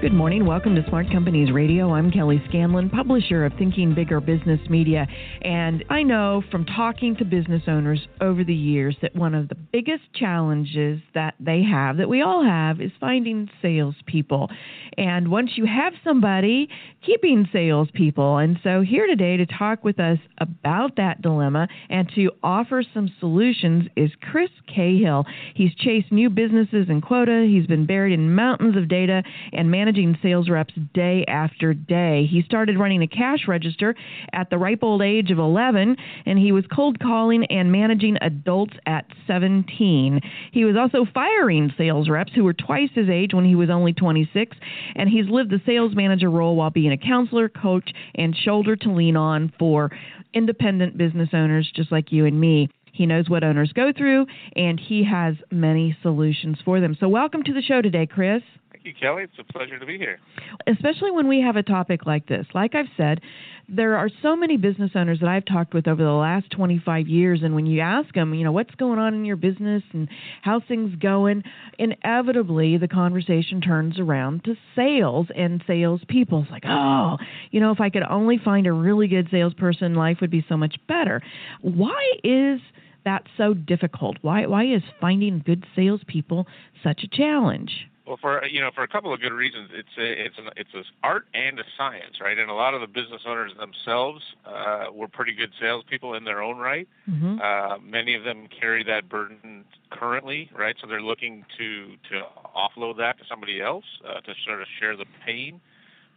Good 0.00 0.14
morning. 0.14 0.46
Welcome 0.46 0.74
to 0.76 0.88
Smart 0.88 1.10
Companies 1.12 1.52
Radio. 1.52 1.92
I'm 1.92 2.10
Kelly 2.10 2.42
Scanlon, 2.48 2.88
publisher 2.88 3.44
of 3.44 3.52
Thinking 3.58 3.94
Bigger 3.94 4.18
Business 4.18 4.58
Media. 4.70 5.06
And 5.42 5.84
I 5.90 6.02
know 6.02 6.42
from 6.50 6.64
talking 6.64 7.14
to 7.16 7.24
business 7.26 7.64
owners 7.68 8.00
over 8.18 8.42
the 8.42 8.54
years 8.54 8.96
that 9.02 9.14
one 9.14 9.34
of 9.34 9.50
the 9.50 9.56
biggest 9.56 10.04
challenges 10.14 11.02
that 11.12 11.34
they 11.38 11.62
have, 11.62 11.98
that 11.98 12.08
we 12.08 12.22
all 12.22 12.42
have, 12.42 12.80
is 12.80 12.90
finding 12.98 13.50
salespeople. 13.60 14.48
And 14.96 15.30
once 15.30 15.50
you 15.56 15.66
have 15.66 15.92
somebody, 16.02 16.70
keeping 17.04 17.46
salespeople. 17.52 18.38
And 18.38 18.58
so, 18.62 18.80
here 18.80 19.06
today 19.06 19.36
to 19.36 19.44
talk 19.44 19.84
with 19.84 20.00
us 20.00 20.18
about 20.38 20.96
that 20.96 21.20
dilemma 21.20 21.68
and 21.90 22.10
to 22.14 22.30
offer 22.42 22.82
some 22.94 23.10
solutions 23.20 23.84
is 23.96 24.10
Chris 24.30 24.50
Cahill. 24.66 25.26
He's 25.54 25.74
chased 25.74 26.10
new 26.10 26.30
businesses 26.30 26.86
and 26.88 27.02
quota, 27.02 27.46
he's 27.46 27.66
been 27.66 27.84
buried 27.84 28.14
in 28.14 28.34
mountains 28.34 28.78
of 28.78 28.88
data 28.88 29.22
and 29.52 29.70
managed 29.70 29.89
managing 29.90 30.16
sales 30.22 30.48
reps 30.48 30.72
day 30.94 31.24
after 31.26 31.74
day. 31.74 32.24
He 32.30 32.42
started 32.42 32.78
running 32.78 33.02
a 33.02 33.08
cash 33.08 33.48
register 33.48 33.96
at 34.32 34.48
the 34.48 34.56
ripe 34.56 34.84
old 34.84 35.02
age 35.02 35.32
of 35.32 35.40
11, 35.40 35.96
and 36.26 36.38
he 36.38 36.52
was 36.52 36.64
cold 36.72 37.00
calling 37.00 37.44
and 37.46 37.72
managing 37.72 38.16
adults 38.20 38.74
at 38.86 39.04
17. 39.26 40.20
He 40.52 40.64
was 40.64 40.76
also 40.76 41.10
firing 41.12 41.72
sales 41.76 42.08
reps 42.08 42.30
who 42.36 42.44
were 42.44 42.54
twice 42.54 42.90
his 42.94 43.08
age 43.08 43.34
when 43.34 43.44
he 43.44 43.56
was 43.56 43.68
only 43.68 43.92
26, 43.92 44.56
and 44.94 45.08
he's 45.08 45.28
lived 45.28 45.50
the 45.50 45.60
sales 45.66 45.96
manager 45.96 46.30
role 46.30 46.54
while 46.54 46.70
being 46.70 46.92
a 46.92 46.96
counselor, 46.96 47.48
coach, 47.48 47.90
and 48.14 48.36
shoulder 48.36 48.76
to 48.76 48.92
lean 48.92 49.16
on 49.16 49.52
for 49.58 49.90
independent 50.34 50.96
business 50.98 51.30
owners 51.32 51.68
just 51.74 51.90
like 51.90 52.12
you 52.12 52.26
and 52.26 52.40
me. 52.40 52.68
He 52.92 53.06
knows 53.06 53.28
what 53.28 53.42
owners 53.42 53.72
go 53.72 53.92
through, 53.92 54.26
and 54.54 54.78
he 54.78 55.02
has 55.02 55.34
many 55.50 55.96
solutions 56.00 56.58
for 56.64 56.80
them. 56.80 56.96
So, 57.00 57.08
welcome 57.08 57.42
to 57.42 57.52
the 57.52 57.62
show 57.62 57.82
today, 57.82 58.06
Chris. 58.06 58.42
Thank 58.82 58.96
you, 58.96 59.06
Kelly. 59.06 59.24
It's 59.24 59.34
a 59.38 59.52
pleasure 59.52 59.78
to 59.78 59.84
be 59.84 59.98
here. 59.98 60.18
Especially 60.66 61.10
when 61.10 61.28
we 61.28 61.42
have 61.42 61.56
a 61.56 61.62
topic 61.62 62.06
like 62.06 62.26
this. 62.26 62.46
Like 62.54 62.74
I've 62.74 62.88
said, 62.96 63.20
there 63.68 63.98
are 63.98 64.08
so 64.22 64.34
many 64.34 64.56
business 64.56 64.92
owners 64.94 65.20
that 65.20 65.28
I've 65.28 65.44
talked 65.44 65.74
with 65.74 65.86
over 65.86 66.02
the 66.02 66.08
last 66.08 66.50
25 66.52 67.06
years, 67.06 67.40
and 67.42 67.54
when 67.54 67.66
you 67.66 67.80
ask 67.80 68.14
them, 68.14 68.32
you 68.32 68.42
know, 68.42 68.52
what's 68.52 68.74
going 68.76 68.98
on 68.98 69.12
in 69.12 69.26
your 69.26 69.36
business 69.36 69.82
and 69.92 70.08
how's 70.40 70.62
things 70.66 70.94
going, 70.96 71.44
inevitably 71.78 72.78
the 72.78 72.88
conversation 72.88 73.60
turns 73.60 74.00
around 74.00 74.44
to 74.44 74.54
sales 74.74 75.26
and 75.36 75.62
salespeople. 75.66 76.42
It's 76.42 76.50
like, 76.50 76.64
oh, 76.66 77.18
you 77.50 77.60
know, 77.60 77.72
if 77.72 77.82
I 77.82 77.90
could 77.90 78.04
only 78.08 78.40
find 78.42 78.66
a 78.66 78.72
really 78.72 79.08
good 79.08 79.28
salesperson, 79.30 79.94
life 79.94 80.18
would 80.22 80.30
be 80.30 80.44
so 80.48 80.56
much 80.56 80.76
better. 80.88 81.20
Why 81.60 82.12
is 82.24 82.60
that 83.04 83.24
so 83.36 83.52
difficult? 83.52 84.16
Why 84.22 84.46
why 84.46 84.64
is 84.64 84.82
finding 85.02 85.42
good 85.44 85.66
salespeople 85.76 86.46
such 86.82 87.02
a 87.04 87.08
challenge? 87.08 87.90
Well, 88.10 88.18
for 88.20 88.44
you 88.44 88.60
know, 88.60 88.72
for 88.74 88.82
a 88.82 88.88
couple 88.88 89.14
of 89.14 89.20
good 89.20 89.32
reasons, 89.32 89.70
it's 89.72 89.96
a, 89.96 90.24
it's 90.26 90.36
an 90.36 90.48
it's 90.56 90.74
an 90.74 90.82
art 91.04 91.26
and 91.32 91.60
a 91.60 91.62
science, 91.78 92.20
right? 92.20 92.36
And 92.36 92.50
a 92.50 92.54
lot 92.54 92.74
of 92.74 92.80
the 92.80 92.88
business 92.88 93.22
owners 93.24 93.52
themselves 93.56 94.20
uh, 94.44 94.86
were 94.92 95.06
pretty 95.06 95.32
good 95.32 95.52
salespeople 95.60 96.14
in 96.14 96.24
their 96.24 96.42
own 96.42 96.58
right. 96.58 96.88
Mm-hmm. 97.08 97.38
Uh, 97.40 97.78
many 97.78 98.16
of 98.16 98.24
them 98.24 98.48
carry 98.48 98.82
that 98.82 99.08
burden 99.08 99.64
currently, 99.90 100.50
right? 100.58 100.74
So 100.80 100.88
they're 100.88 101.00
looking 101.00 101.44
to 101.56 101.94
to 102.10 102.22
offload 102.52 102.96
that 102.96 103.16
to 103.18 103.24
somebody 103.28 103.60
else 103.62 103.84
uh, 104.04 104.20
to 104.22 104.34
sort 104.44 104.60
of 104.60 104.66
share 104.80 104.96
the 104.96 105.06
pain. 105.24 105.60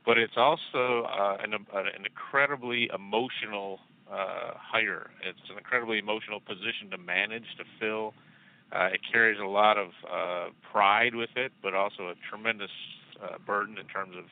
But 0.03 0.18
it's 0.18 0.36
also 0.36 1.03
uh, 1.03 1.38
an, 1.44 1.53
an 1.53 2.06
incredibly 2.08 2.90
emotional 2.92 3.82
uh, 4.12 4.53
hire. 4.56 5.12
It's 5.22 5.48
an 5.52 5.59
incredibly 5.59 6.00
emotional 6.00 6.40
position 6.40 6.90
to 6.90 6.98
manage, 6.98 7.46
to 7.59 7.66
fill 7.80 8.16
uh, 8.73 8.89
it 8.94 9.01
carries 9.09 9.39
a 9.39 9.45
lot 9.45 9.78
of 9.78 9.89
uh, 10.09 10.50
pride 10.72 11.16
with 11.16 11.29
it, 11.35 11.51
but 11.61 11.73
also 11.73 12.09
a 12.09 12.16
tremendous 12.29 12.72
uh, 13.23 13.38
burden 13.45 13.78
in 13.78 13.85
terms 13.85 14.16
of 14.17 14.25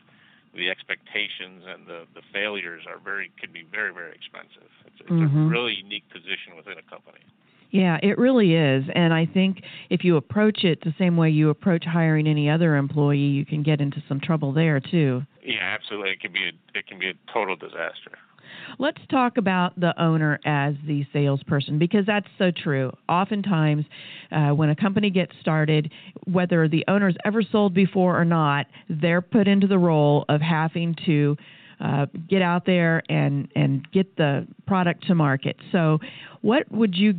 the 0.56 0.70
expectations 0.70 1.64
and 1.66 1.88
the, 1.88 2.04
the 2.14 2.22
failures 2.34 2.84
are 2.88 3.00
very 3.00 3.32
can 3.40 3.54
be 3.54 3.64
very 3.72 3.94
very 3.94 4.12
expensive. 4.12 4.70
It's, 4.86 5.00
it's 5.00 5.10
mm-hmm. 5.10 5.48
a 5.48 5.50
really 5.50 5.74
unique 5.74 6.04
position 6.10 6.58
within 6.58 6.78
a 6.78 6.84
company. 6.90 7.24
Yeah, 7.72 8.00
it 8.04 8.18
really 8.18 8.54
is. 8.54 8.84
And 8.94 9.14
I 9.14 9.26
think 9.26 9.64
if 9.90 10.04
you 10.04 10.18
approach 10.18 10.66
it 10.66 10.82
the 10.84 10.94
same 11.00 11.16
way 11.16 11.30
you 11.30 11.50
approach 11.50 11.86
hiring 11.86 12.28
any 12.28 12.50
other 12.50 12.76
employee, 12.76 13.18
you 13.18 13.46
can 13.46 13.64
get 13.64 13.80
into 13.80 14.04
some 14.10 14.20
trouble 14.20 14.52
there 14.52 14.82
too. 14.82 15.24
Yeah, 15.42 15.64
absolutely. 15.64 16.12
It 16.12 16.20
can 16.20 16.34
be 16.34 16.50
a, 16.50 16.78
it 16.78 16.86
can 16.88 17.00
be 17.00 17.08
a 17.10 17.14
total 17.34 17.56
disaster. 17.56 18.20
Let's 18.80 19.02
talk 19.10 19.38
about 19.38 19.80
the 19.80 20.00
owner 20.02 20.40
as 20.46 20.76
the 20.86 21.06
salesperson 21.14 21.80
because 21.80 22.06
that's 22.06 22.28
so 22.38 22.52
true. 22.52 22.92
Oftentimes, 23.10 23.86
uh, 24.32 24.50
when 24.50 24.70
a 24.70 24.76
company 24.76 25.10
gets 25.10 25.34
started, 25.42 25.92
whether 26.26 26.68
the 26.68 26.84
owner's 26.88 27.16
ever 27.26 27.44
sold 27.44 27.74
before 27.74 28.20
or 28.20 28.26
not, 28.26 28.66
they're 28.90 29.22
put 29.22 29.48
into 29.48 29.68
the 29.68 29.78
role 29.78 30.26
of 30.30 30.42
having 30.42 30.96
to 31.06 31.38
uh, 31.82 32.06
get 32.30 32.42
out 32.42 32.66
there 32.66 33.02
and 33.10 33.48
and 33.56 33.90
get 33.92 34.16
the 34.16 34.48
product 34.68 35.08
to 35.08 35.16
market. 35.16 35.56
So, 35.72 36.00
what 36.42 36.72
would 36.72 36.96
you 36.96 37.16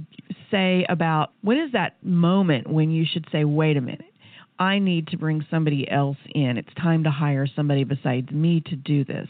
say 0.50 0.86
about 0.88 1.32
when 1.42 1.58
is 1.58 1.72
that 1.72 1.96
moment 2.04 2.68
when 2.70 2.90
you 2.90 3.04
should 3.04 3.26
say, 3.32 3.44
"Wait 3.44 3.76
a 3.76 3.80
minute, 3.80 4.12
I 4.58 4.78
need 4.78 5.08
to 5.08 5.16
bring 5.16 5.44
somebody 5.50 5.90
else 5.90 6.18
in. 6.34 6.58
It's 6.58 6.72
time 6.74 7.04
to 7.04 7.10
hire 7.10 7.46
somebody 7.46 7.84
besides 7.84 8.30
me 8.30 8.60
to 8.66 8.76
do 8.76 9.04
this." 9.04 9.28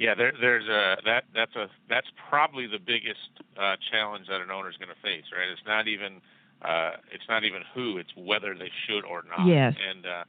Yeah, 0.00 0.14
there, 0.16 0.32
there's 0.40 0.64
a 0.64 0.96
that 1.04 1.24
that's 1.34 1.54
a 1.56 1.68
that's 1.90 2.08
probably 2.30 2.66
the 2.66 2.80
biggest 2.80 3.36
uh, 3.60 3.76
challenge 3.92 4.28
that 4.32 4.40
an 4.40 4.50
owner 4.50 4.70
is 4.70 4.76
going 4.80 4.88
to 4.88 4.96
face, 5.04 5.28
right? 5.28 5.52
It's 5.52 5.60
not 5.68 5.88
even 5.88 6.24
uh, 6.64 6.96
it's 7.12 7.28
not 7.28 7.44
even 7.44 7.60
who, 7.74 7.98
it's 7.98 8.08
whether 8.16 8.56
they 8.56 8.72
should 8.88 9.04
or 9.04 9.24
not. 9.28 9.46
Yes. 9.46 9.76
And 9.76 10.06
uh, 10.06 10.24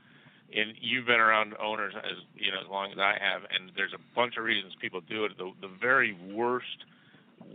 and 0.51 0.75
you've 0.81 1.07
been 1.07 1.21
around 1.23 1.55
owners 1.55 1.93
as 1.95 2.19
you 2.35 2.51
know 2.51 2.59
as 2.59 2.67
long 2.69 2.91
as 2.91 2.99
I 2.99 3.15
have, 3.15 3.43
and 3.47 3.71
there's 3.77 3.93
a 3.93 4.03
bunch 4.13 4.35
of 4.35 4.43
reasons 4.43 4.75
people 4.81 4.99
do 5.07 5.23
it. 5.23 5.37
The 5.37 5.49
the 5.61 5.71
very 5.79 6.19
worst 6.35 6.83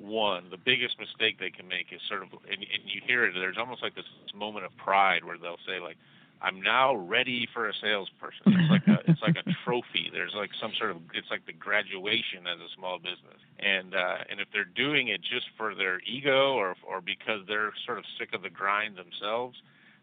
one, 0.00 0.48
the 0.50 0.56
biggest 0.56 0.98
mistake 0.98 1.38
they 1.38 1.50
can 1.50 1.68
make 1.68 1.92
is 1.92 2.00
sort 2.08 2.22
of, 2.22 2.32
and, 2.48 2.64
and 2.64 2.82
you 2.88 3.02
hear 3.06 3.24
it. 3.26 3.34
There's 3.34 3.58
almost 3.58 3.82
like 3.82 3.94
this 3.94 4.08
moment 4.34 4.64
of 4.64 4.74
pride 4.78 5.22
where 5.22 5.36
they'll 5.36 5.60
say 5.68 5.80
like 5.84 5.96
I'm 6.42 6.60
now 6.60 6.94
ready 6.94 7.48
for 7.52 7.68
a 7.68 7.72
salesperson. 7.80 8.42
It's 8.46 8.70
like 8.70 8.86
a 8.86 9.00
it's 9.10 9.22
like 9.22 9.36
a 9.36 9.50
trophy. 9.64 10.10
There's 10.12 10.34
like 10.34 10.50
some 10.60 10.72
sort 10.78 10.90
of 10.90 10.98
it's 11.14 11.30
like 11.30 11.46
the 11.46 11.52
graduation 11.52 12.46
as 12.46 12.58
a 12.60 12.68
small 12.76 12.98
business. 12.98 13.40
And 13.58 13.94
uh, 13.94 14.18
and 14.28 14.40
if 14.40 14.48
they're 14.52 14.64
doing 14.64 15.08
it 15.08 15.22
just 15.22 15.46
for 15.56 15.74
their 15.74 16.00
ego 16.06 16.54
or 16.54 16.74
or 16.86 17.00
because 17.00 17.40
they're 17.48 17.72
sort 17.84 17.98
of 17.98 18.04
sick 18.18 18.34
of 18.34 18.42
the 18.42 18.50
grind 18.50 18.96
themselves, 18.96 19.56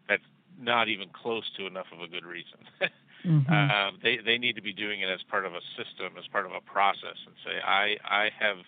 that's 0.08 0.22
not 0.60 0.88
even 0.88 1.08
close 1.10 1.44
to 1.56 1.66
enough 1.66 1.86
of 1.92 2.00
a 2.00 2.08
good 2.08 2.24
reason. 2.24 2.58
mm-hmm. 3.24 3.52
uh, 3.52 3.90
they 4.02 4.18
they 4.18 4.38
need 4.38 4.56
to 4.56 4.62
be 4.62 4.72
doing 4.72 5.00
it 5.00 5.08
as 5.08 5.22
part 5.22 5.44
of 5.44 5.54
a 5.54 5.60
system, 5.76 6.14
as 6.18 6.26
part 6.28 6.46
of 6.46 6.52
a 6.52 6.60
process, 6.60 7.18
and 7.26 7.34
say 7.44 7.60
I 7.64 7.96
I 8.04 8.30
have 8.38 8.58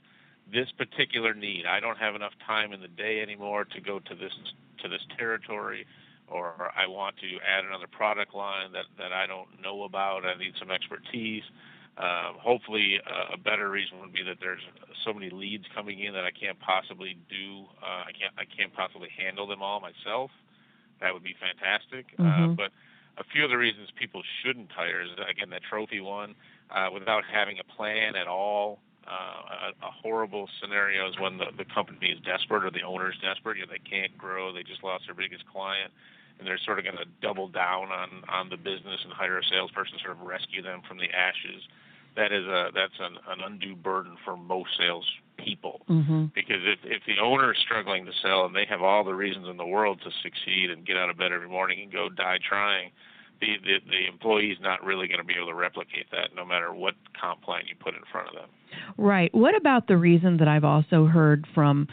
this 0.52 0.70
particular 0.78 1.34
need. 1.34 1.66
I 1.66 1.80
don't 1.80 1.98
have 1.98 2.14
enough 2.14 2.32
time 2.46 2.72
in 2.72 2.80
the 2.80 2.88
day 2.88 3.20
anymore 3.20 3.64
to 3.64 3.80
go 3.80 3.98
to 3.98 4.14
this 4.14 4.32
to 4.82 4.88
this 4.88 5.02
territory 5.18 5.86
or 6.28 6.72
I 6.76 6.86
want 6.86 7.16
to 7.18 7.38
add 7.46 7.64
another 7.64 7.86
product 7.86 8.34
line 8.34 8.72
that, 8.72 8.86
that 8.98 9.12
I 9.12 9.26
don't 9.26 9.48
know 9.62 9.84
about. 9.84 10.24
I 10.24 10.36
need 10.36 10.54
some 10.58 10.70
expertise. 10.70 11.44
Um, 11.98 12.36
hopefully, 12.38 13.00
uh, 13.06 13.34
a 13.34 13.38
better 13.38 13.70
reason 13.70 14.00
would 14.00 14.12
be 14.12 14.22
that 14.24 14.36
there's 14.38 14.60
so 15.04 15.14
many 15.14 15.30
leads 15.30 15.64
coming 15.74 16.00
in 16.00 16.12
that 16.12 16.24
I 16.24 16.30
can't 16.30 16.60
possibly 16.60 17.16
do. 17.30 17.64
Uh, 17.82 18.04
I 18.04 18.12
can't. 18.12 18.34
I 18.36 18.44
can't 18.44 18.72
possibly 18.74 19.08
handle 19.16 19.46
them 19.46 19.62
all 19.62 19.80
myself. 19.80 20.30
That 21.00 21.14
would 21.14 21.24
be 21.24 21.34
fantastic. 21.40 22.06
Uh, 22.18 22.22
mm-hmm. 22.22 22.52
Uh, 22.52 22.54
but 22.54 22.70
a 23.16 23.24
few 23.24 23.44
of 23.44 23.50
the 23.50 23.56
reasons 23.56 23.88
people 23.98 24.22
shouldn't 24.42 24.70
hire 24.72 25.00
is 25.00 25.08
again 25.28 25.48
that 25.50 25.62
trophy 25.62 26.00
one, 26.00 26.34
uh, 26.70 26.88
without 26.92 27.24
having 27.32 27.58
a 27.58 27.64
plan 27.64 28.14
at 28.14 28.26
all. 28.26 28.78
Uh, 29.06 29.70
a, 29.70 29.86
a 29.86 29.90
horrible 30.02 30.48
scenario 30.60 31.08
is 31.08 31.14
when 31.20 31.38
the, 31.38 31.46
the 31.56 31.64
company 31.64 32.10
is 32.10 32.18
desperate 32.26 32.64
or 32.64 32.70
the 32.70 32.82
owner 32.82 33.10
is 33.10 33.18
desperate. 33.22 33.56
You 33.56 33.66
know, 33.66 33.72
they 33.72 33.88
can't 33.88 34.16
grow. 34.18 34.52
They 34.52 34.62
just 34.62 34.82
lost 34.82 35.04
their 35.06 35.14
biggest 35.14 35.46
client 35.46 35.92
and 36.38 36.46
they're 36.46 36.60
sort 36.64 36.78
of 36.78 36.84
going 36.84 36.96
to 36.96 37.06
double 37.22 37.48
down 37.48 37.90
on 37.90 38.22
on 38.28 38.48
the 38.48 38.56
business 38.56 39.00
and 39.04 39.12
hire 39.12 39.38
a 39.38 39.44
salesperson 39.44 39.98
to 39.98 40.04
sort 40.04 40.16
of 40.16 40.26
rescue 40.26 40.62
them 40.62 40.82
from 40.86 40.98
the 40.98 41.08
ashes. 41.10 41.62
That 42.16 42.32
is 42.32 42.44
a 42.46 42.70
that's 42.74 42.98
an, 42.98 43.16
an 43.28 43.40
undue 43.44 43.76
burden 43.76 44.16
for 44.24 44.36
most 44.36 44.70
sales 44.78 45.06
people. 45.36 45.82
Mm-hmm. 45.88 46.26
Because 46.34 46.64
if 46.64 46.80
if 46.84 47.02
the 47.06 47.22
owner 47.22 47.52
is 47.52 47.58
struggling 47.60 48.06
to 48.06 48.12
sell 48.22 48.44
and 48.44 48.54
they 48.54 48.66
have 48.68 48.82
all 48.82 49.04
the 49.04 49.14
reasons 49.14 49.48
in 49.48 49.56
the 49.56 49.66
world 49.66 50.00
to 50.04 50.10
succeed 50.22 50.70
and 50.70 50.86
get 50.86 50.96
out 50.96 51.10
of 51.10 51.16
bed 51.16 51.32
every 51.32 51.48
morning 51.48 51.82
and 51.82 51.92
go 51.92 52.08
die 52.08 52.38
trying, 52.46 52.90
the 53.40 53.56
the, 53.62 53.78
the 53.90 54.06
employee 54.10 54.50
is 54.50 54.58
not 54.60 54.84
really 54.84 55.08
going 55.08 55.20
to 55.20 55.24
be 55.24 55.34
able 55.34 55.48
to 55.48 55.54
replicate 55.54 56.06
that, 56.12 56.34
no 56.34 56.44
matter 56.44 56.72
what 56.72 56.94
comp 57.20 57.42
plan 57.42 57.62
you 57.68 57.74
put 57.78 57.94
in 57.94 58.00
front 58.10 58.28
of 58.28 58.34
them. 58.34 58.48
Right. 58.96 59.34
What 59.34 59.56
about 59.56 59.88
the 59.88 59.96
reason 59.96 60.38
that 60.38 60.48
I've 60.48 60.64
also 60.64 61.06
heard 61.06 61.46
from 61.54 61.88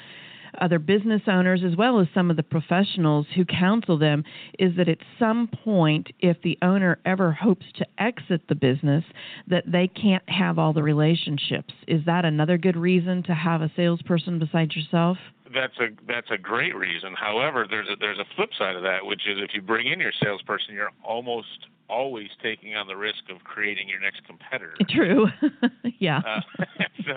other 0.61 0.79
business 0.79 1.21
owners 1.27 1.61
as 1.65 1.75
well 1.75 1.99
as 1.99 2.07
some 2.13 2.29
of 2.29 2.37
the 2.37 2.43
professionals 2.43 3.25
who 3.35 3.45
counsel 3.45 3.97
them 3.97 4.23
is 4.59 4.75
that 4.77 4.87
at 4.87 4.99
some 5.19 5.49
point 5.63 6.07
if 6.19 6.37
the 6.43 6.57
owner 6.61 6.99
ever 7.05 7.31
hopes 7.31 7.65
to 7.75 7.85
exit 7.97 8.41
the 8.47 8.55
business 8.55 9.03
that 9.47 9.63
they 9.65 9.87
can't 9.87 10.27
have 10.29 10.59
all 10.59 10.73
the 10.73 10.83
relationships 10.83 11.73
is 11.87 12.05
that 12.05 12.25
another 12.25 12.57
good 12.57 12.77
reason 12.77 13.23
to 13.23 13.33
have 13.33 13.61
a 13.61 13.71
salesperson 13.75 14.39
besides 14.39 14.75
yourself 14.75 15.17
that's 15.53 15.77
a 15.79 15.89
that's 16.07 16.31
a 16.31 16.37
great 16.37 16.75
reason. 16.75 17.13
However, 17.13 17.65
there's 17.69 17.87
a 17.89 17.95
there's 17.99 18.19
a 18.19 18.25
flip 18.35 18.49
side 18.57 18.75
of 18.75 18.83
that, 18.83 19.05
which 19.05 19.27
is 19.27 19.37
if 19.39 19.53
you 19.53 19.61
bring 19.61 19.87
in 19.87 19.99
your 19.99 20.11
salesperson, 20.21 20.73
you're 20.73 20.91
almost 21.03 21.67
always 21.89 22.29
taking 22.41 22.75
on 22.75 22.87
the 22.87 22.95
risk 22.95 23.29
of 23.29 23.43
creating 23.43 23.87
your 23.87 23.99
next 23.99 24.25
competitor. 24.25 24.75
True. 24.89 25.27
yeah. 25.99 26.21
Uh, 26.25 26.63
so, 27.05 27.13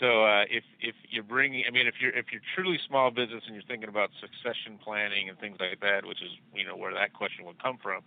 so 0.00 0.24
uh, 0.24 0.44
if 0.50 0.64
if 0.80 0.94
you're 1.10 1.24
bringing, 1.24 1.64
I 1.68 1.70
mean, 1.70 1.86
if 1.86 1.94
you're 2.00 2.12
if 2.12 2.26
you're 2.32 2.42
truly 2.54 2.78
small 2.88 3.10
business 3.10 3.42
and 3.46 3.54
you're 3.54 3.68
thinking 3.68 3.88
about 3.88 4.10
succession 4.20 4.78
planning 4.82 5.28
and 5.28 5.38
things 5.38 5.58
like 5.60 5.80
that, 5.80 6.06
which 6.06 6.22
is 6.22 6.30
you 6.54 6.64
know 6.64 6.76
where 6.76 6.94
that 6.94 7.12
question 7.12 7.44
would 7.46 7.62
come 7.62 7.78
from, 7.82 8.02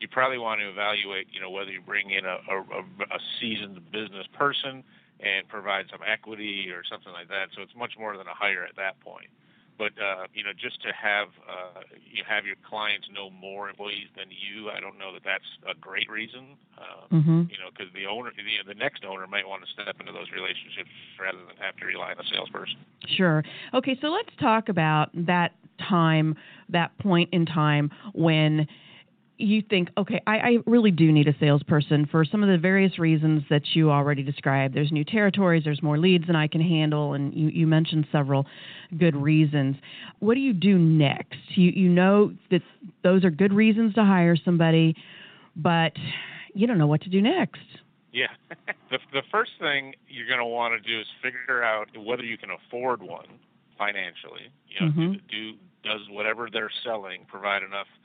you 0.00 0.08
probably 0.08 0.38
want 0.38 0.60
to 0.60 0.68
evaluate 0.68 1.26
you 1.32 1.40
know 1.40 1.50
whether 1.50 1.70
you 1.70 1.80
bring 1.80 2.10
in 2.10 2.24
a 2.24 2.38
a, 2.50 2.60
a 2.60 3.20
seasoned 3.40 3.80
business 3.90 4.26
person 4.32 4.84
and 5.24 5.48
provide 5.48 5.86
some 5.90 6.00
equity 6.04 6.68
or 6.70 6.84
something 6.84 7.12
like 7.12 7.28
that. 7.28 7.48
So 7.56 7.62
it's 7.62 7.74
much 7.74 7.94
more 7.98 8.16
than 8.16 8.28
a 8.28 8.34
hire 8.34 8.64
at 8.64 8.76
that 8.76 9.00
point 9.00 9.30
but 9.78 9.92
uh, 9.98 10.26
you 10.34 10.44
know, 10.44 10.52
just 10.52 10.80
to 10.82 10.92
have 10.92 11.28
uh, 11.48 11.80
you 11.90 12.22
have 12.28 12.46
your 12.46 12.56
clients 12.68 13.08
know 13.12 13.30
more 13.30 13.68
employees 13.68 14.08
than 14.16 14.26
you, 14.30 14.70
I 14.70 14.80
don't 14.80 14.98
know 14.98 15.12
that 15.12 15.22
that's 15.24 15.50
a 15.68 15.74
great 15.78 16.10
reason. 16.10 16.56
Uh, 16.78 17.14
mm-hmm. 17.14 17.42
You 17.50 17.58
know, 17.58 17.70
because 17.70 17.92
the 17.94 18.06
owner, 18.06 18.30
the, 18.36 18.72
the 18.72 18.78
next 18.78 19.04
owner 19.04 19.26
might 19.26 19.46
want 19.46 19.62
to 19.64 19.70
step 19.72 19.96
into 19.98 20.12
those 20.12 20.30
relationships 20.32 20.90
rather 21.20 21.38
than 21.38 21.56
have 21.58 21.76
to 21.76 21.86
rely 21.86 22.12
on 22.12 22.18
a 22.18 22.28
salesperson. 22.32 22.76
Sure. 23.16 23.42
Okay, 23.72 23.98
so 24.00 24.08
let's 24.08 24.34
talk 24.40 24.68
about 24.68 25.10
that 25.14 25.52
time, 25.88 26.36
that 26.68 26.96
point 26.98 27.28
in 27.32 27.46
time 27.46 27.90
when 28.14 28.66
you 29.44 29.62
think, 29.62 29.90
okay, 29.96 30.20
I, 30.26 30.36
I, 30.36 30.56
really 30.66 30.90
do 30.90 31.10
need 31.12 31.28
a 31.28 31.34
salesperson 31.38 32.06
for 32.10 32.24
some 32.24 32.42
of 32.42 32.48
the 32.48 32.58
various 32.58 32.98
reasons 32.98 33.42
that 33.50 33.62
you 33.74 33.90
already 33.90 34.22
described. 34.22 34.74
There's 34.74 34.92
new 34.92 35.04
territories, 35.04 35.62
there's 35.64 35.82
more 35.82 35.98
leads 35.98 36.26
than 36.26 36.36
I 36.36 36.46
can 36.46 36.60
handle, 36.60 37.14
and 37.14 37.32
you, 37.34 37.48
you 37.48 37.66
mentioned 37.66 38.06
several 38.10 38.46
good 38.98 39.16
reasons. 39.16 39.76
What 40.20 40.34
do 40.34 40.40
you 40.40 40.52
do 40.52 40.78
next? 40.78 41.38
You, 41.54 41.70
you 41.70 41.88
know 41.88 42.32
that 42.50 42.62
those 43.02 43.24
are 43.24 43.30
good 43.30 43.52
reasons 43.52 43.94
to 43.94 44.04
hire 44.04 44.36
somebody, 44.36 44.96
but 45.56 45.92
you 46.54 46.66
don't 46.66 46.78
know 46.78 46.86
what 46.86 47.02
to 47.02 47.10
do 47.10 47.20
next. 47.20 47.60
Yeah. 48.12 48.28
the, 48.90 48.98
the 49.12 49.22
first 49.30 49.52
thing 49.60 49.94
you're 50.08 50.28
going 50.28 50.38
to 50.38 50.44
want 50.44 50.80
to 50.80 50.88
do 50.88 51.00
is 51.00 51.06
figure 51.22 51.62
out 51.62 51.88
whether 51.96 52.22
you 52.22 52.38
can 52.38 52.50
afford 52.50 53.02
one 53.02 53.26
financially. 53.76 54.50
You 54.68 54.86
know, 54.86 54.92
mm-hmm. 54.92 55.12
do, 55.12 55.18
do 55.28 55.52
does 55.82 56.00
whatever 56.08 56.48
they're 56.50 56.70
selling 56.82 57.26
provide 57.28 57.62
enough– 57.62 57.86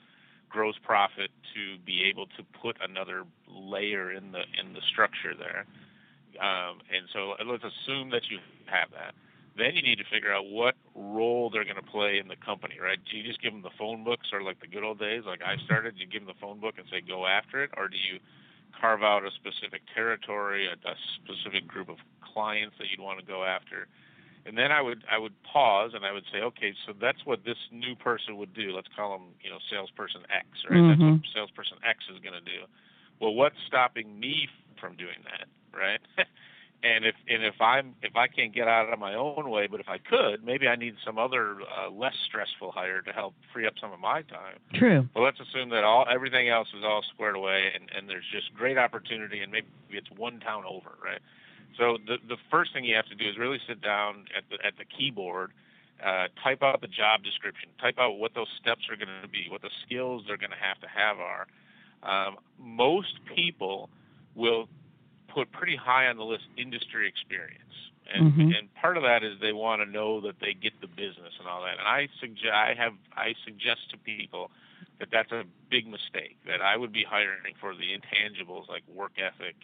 gross 0.50 0.76
profit 0.84 1.30
to 1.54 1.78
be 1.86 2.04
able 2.04 2.26
to 2.26 2.44
put 2.62 2.78
another 2.82 3.24
layer 3.48 4.12
in 4.12 4.32
the 4.32 4.44
in 4.60 4.74
the 4.74 4.82
structure 4.82 5.34
there. 5.38 5.66
Um, 6.42 6.80
and 6.94 7.08
so 7.12 7.34
let's 7.46 7.64
assume 7.64 8.12
that 8.12 8.30
you 8.30 8.40
have 8.66 8.92
that. 8.92 9.14
Then 9.58 9.76
you 9.76 9.82
need 9.82 9.98
to 9.98 10.06
figure 10.06 10.32
out 10.32 10.46
what 10.46 10.76
role 10.96 11.50
they're 11.50 11.66
going 11.66 11.76
to 11.76 11.92
play 11.92 12.18
in 12.18 12.28
the 12.28 12.38
company, 12.38 12.80
right? 12.80 13.00
Do 13.10 13.18
you 13.18 13.24
just 13.24 13.42
give 13.42 13.52
them 13.52 13.62
the 13.62 13.76
phone 13.78 14.04
book, 14.04 14.20
sort 14.30 14.42
of 14.42 14.48
like 14.48 14.62
the 14.62 14.68
good 14.68 14.84
old 14.84 15.00
days, 15.00 15.24
like 15.26 15.42
I 15.42 15.58
started? 15.66 15.96
Do 15.96 16.02
you 16.02 16.08
give 16.08 16.26
them 16.26 16.34
the 16.34 16.40
phone 16.40 16.60
book 16.60 16.76
and 16.78 16.88
say 16.90 17.02
go 17.02 17.26
after 17.26 17.64
it, 17.64 17.72
or 17.76 17.90
do 17.90 17.98
you 17.98 18.20
carve 18.80 19.04
out 19.04 19.26
a 19.26 19.32
specific 19.32 19.82
territory, 19.94 20.68
a, 20.68 20.74
a 20.88 20.96
specific 21.20 21.68
group 21.68 21.90
of 21.90 21.98
clients 22.22 22.78
that 22.80 22.88
you'd 22.90 23.04
want 23.04 23.20
to 23.20 23.26
go 23.26 23.44
after? 23.44 23.88
And 24.46 24.58
then 24.58 24.72
I 24.72 24.82
would 24.82 25.04
I 25.12 25.18
would 25.18 25.34
pause 25.44 25.92
and 25.94 26.06
I 26.06 26.12
would 26.12 26.24
say, 26.32 26.40
okay, 26.40 26.74
so 26.86 26.94
that's 27.00 27.26
what 27.26 27.44
this 27.46 27.58
new 27.72 27.96
person 27.96 28.38
would 28.38 28.54
do. 28.54 28.72
Let's 28.76 28.88
call 28.96 29.12
them, 29.18 29.28
you 29.42 29.50
know, 29.50 29.58
salesperson 29.72 30.22
X, 30.34 30.48
right? 30.70 30.78
Mm-hmm. 30.78 31.02
That's 31.02 31.12
what 31.12 31.34
salesperson 31.34 31.78
X 31.88 32.06
is 32.14 32.20
going 32.22 32.34
to 32.34 32.46
do. 32.46 32.66
Well, 33.20 33.34
what's 33.34 33.58
stopping 33.68 34.20
me 34.20 34.48
from 34.80 34.96
doing 34.96 35.20
that, 35.26 35.48
right? 35.78 36.00
and 36.84 37.06
if 37.06 37.16
and 37.28 37.44
if 37.44 37.60
I'm 37.60 37.96
if 38.02 38.16
I 38.16 38.28
can't 38.28 38.54
get 38.54 38.68
out 38.68 38.92
of 38.92 39.00
my 39.00 39.14
own 39.16 39.50
way, 39.50 39.68
but 39.68 39.80
if 39.80 39.90
I 39.90 39.98
could, 39.98 40.44
maybe 40.46 40.68
I 40.68 40.76
need 40.76 40.96
some 41.06 41.18
other 41.18 41.58
uh, 41.62 41.90
less 41.90 42.16
stressful 42.28 42.72
hire 42.72 43.02
to 43.02 43.12
help 43.12 43.34
free 43.54 43.68
up 43.68 43.74
some 43.80 43.92
of 43.92 44.00
my 44.00 44.22
time. 44.24 44.58
True. 44.74 45.08
Well, 45.14 45.24
let's 45.24 45.40
assume 45.40 45.70
that 45.70 45.84
all 45.84 46.06
everything 46.10 46.50
else 46.50 46.70
is 46.78 46.84
all 46.84 47.04
squared 47.14 47.36
away, 47.36 47.72
and 47.76 47.90
and 47.96 48.10
there's 48.10 48.26
just 48.32 48.54
great 48.54 48.78
opportunity, 48.78 49.42
and 49.42 49.52
maybe 49.52 49.68
it's 49.92 50.10
one 50.16 50.40
town 50.40 50.64
over, 50.68 50.92
right? 51.04 51.22
So 51.78 51.98
the 52.06 52.18
the 52.28 52.38
first 52.52 52.74
thing 52.74 52.84
you 52.84 52.96
have 52.96 53.08
to 53.08 53.16
do 53.16 53.28
is 53.28 53.38
really 53.38 53.60
sit 53.68 53.82
down 53.82 54.26
at 54.36 54.44
the 54.50 54.66
at 54.66 54.74
the 54.78 54.86
keyboard, 54.86 55.52
uh, 56.04 56.28
type 56.44 56.64
out 56.64 56.82
the 56.82 56.88
job 56.88 57.24
description, 57.24 57.70
type 57.80 57.96
out 58.00 58.20
what 58.20 58.34
those 58.34 58.50
steps 58.62 58.82
are 58.90 58.96
going 58.96 59.10
to 59.22 59.28
be, 59.28 59.48
what 59.50 59.62
the 59.62 59.72
skills 59.86 60.24
they're 60.28 60.38
going 60.38 60.52
to 60.52 60.64
have 60.64 60.80
to 60.82 60.88
have 60.88 61.18
are. 61.20 61.48
Um, 62.02 62.38
most 62.58 63.20
people 63.36 63.90
will 64.36 64.68
put 65.28 65.52
pretty 65.52 65.76
high 65.76 66.08
on 66.08 66.18
the 66.18 66.24
list 66.24 66.46
industry 66.58 67.08
experience, 67.08 67.76
and 68.14 68.32
mm-hmm. 68.32 68.52
and 68.52 68.74
part 68.76 68.98
of 68.98 69.04
that 69.04 69.24
is 69.24 69.40
they 69.42 69.54
want 69.54 69.82
to 69.82 69.90
know 69.90 70.22
that 70.22 70.36
they 70.42 70.54
get 70.54 70.74
the 70.82 70.88
business 70.88 71.34
and 71.40 71.48
all 71.48 71.62
that. 71.64 71.78
And 71.80 71.88
I 71.88 72.08
suggest 72.20 72.54
I 72.54 72.74
have 72.78 72.94
I 73.16 73.36
suggest 73.46 73.90
to 73.92 73.98
people 73.98 74.52
that 75.00 75.10
that's 75.12 75.32
a 75.32 75.44
big 75.70 75.88
mistake. 75.88 76.38
That 76.46 76.62
I 76.62 76.76
would 76.76 76.92
be 76.92 77.04
hiring 77.04 77.56
for 77.60 77.74
the 77.74 77.96
intangibles 77.96 78.68
like 78.68 78.84
work 78.94 79.14
ethic 79.18 79.56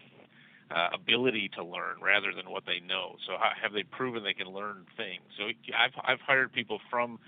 uh, 0.71 0.89
ability 0.93 1.49
to 1.55 1.63
learn 1.63 1.97
rather 2.01 2.33
than 2.33 2.49
what 2.49 2.65
they 2.65 2.79
know. 2.79 3.15
So 3.27 3.33
how, 3.37 3.51
have 3.61 3.73
they 3.73 3.83
proven 3.83 4.23
they 4.23 4.33
can 4.33 4.47
learn 4.47 4.85
things? 4.97 5.21
So 5.37 5.45
I've 5.77 5.93
I've 6.03 6.21
hired 6.21 6.51
people 6.51 6.79
from 6.89 7.19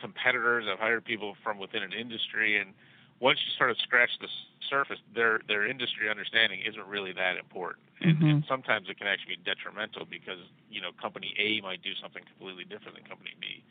competitors. 0.00 0.66
I've 0.70 0.78
hired 0.78 1.04
people 1.04 1.36
from 1.42 1.58
within 1.58 1.82
an 1.82 1.92
industry, 1.92 2.58
and 2.58 2.72
once 3.20 3.38
you 3.44 3.52
sort 3.56 3.70
of 3.70 3.78
scratch 3.78 4.10
the 4.20 4.28
surface, 4.70 4.98
their 5.14 5.40
their 5.48 5.66
industry 5.66 6.08
understanding 6.08 6.60
isn't 6.66 6.86
really 6.86 7.12
that 7.12 7.36
important, 7.36 7.84
and, 8.00 8.16
mm-hmm. 8.16 8.26
and 8.26 8.44
sometimes 8.48 8.88
it 8.88 8.98
can 8.98 9.06
actually 9.06 9.36
be 9.36 9.42
detrimental 9.44 10.06
because 10.08 10.38
you 10.70 10.80
know 10.80 10.90
company 11.00 11.34
A 11.38 11.60
might 11.62 11.82
do 11.82 11.92
something 12.00 12.22
completely 12.24 12.64
different 12.64 12.96
than 12.96 13.04
company 13.04 13.34
B. 13.40 13.62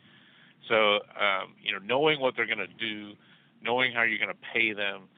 So 0.68 1.00
um, 1.16 1.56
you 1.62 1.72
know 1.72 1.78
knowing 1.78 2.20
what 2.20 2.36
they're 2.36 2.46
going 2.46 2.58
to 2.58 2.74
do, 2.78 3.14
knowing 3.62 3.92
how 3.92 4.02
you're 4.02 4.18
going 4.18 4.32
to 4.32 4.44
pay 4.52 4.72
them 4.72 5.08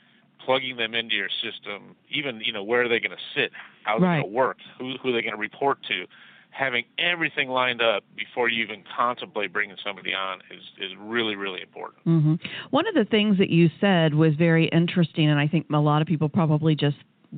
plugging 0.44 0.76
them 0.76 0.94
into 0.94 1.14
your 1.14 1.28
system, 1.42 1.96
even 2.10 2.40
you 2.40 2.52
know 2.52 2.62
where 2.62 2.84
are 2.84 2.88
they 2.88 3.00
going 3.00 3.16
to 3.16 3.24
sit, 3.34 3.52
how's 3.84 4.00
right. 4.00 4.18
it 4.18 4.22
going 4.22 4.32
to 4.32 4.36
work, 4.36 4.58
who 4.78 4.94
who 5.02 5.10
are 5.10 5.12
they 5.12 5.22
going 5.22 5.34
to 5.34 5.40
report 5.40 5.78
to, 5.88 6.06
having 6.50 6.84
everything 6.98 7.48
lined 7.48 7.82
up 7.82 8.02
before 8.16 8.48
you 8.48 8.62
even 8.62 8.82
contemplate 8.96 9.52
bringing 9.52 9.76
somebody 9.84 10.14
on 10.14 10.40
is 10.50 10.62
is 10.78 10.92
really 10.98 11.36
really 11.36 11.60
important. 11.60 12.04
Mm-hmm. 12.06 12.34
One 12.70 12.86
of 12.86 12.94
the 12.94 13.04
things 13.04 13.38
that 13.38 13.50
you 13.50 13.70
said 13.80 14.14
was 14.14 14.34
very 14.34 14.66
interesting, 14.68 15.28
and 15.28 15.38
I 15.38 15.48
think 15.48 15.66
a 15.72 15.78
lot 15.78 16.02
of 16.02 16.08
people 16.08 16.28
probably 16.28 16.74
just 16.74 16.96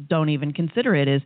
don't 0.09 0.29
even 0.29 0.53
consider 0.53 0.95
it 0.95 1.09
is 1.09 1.23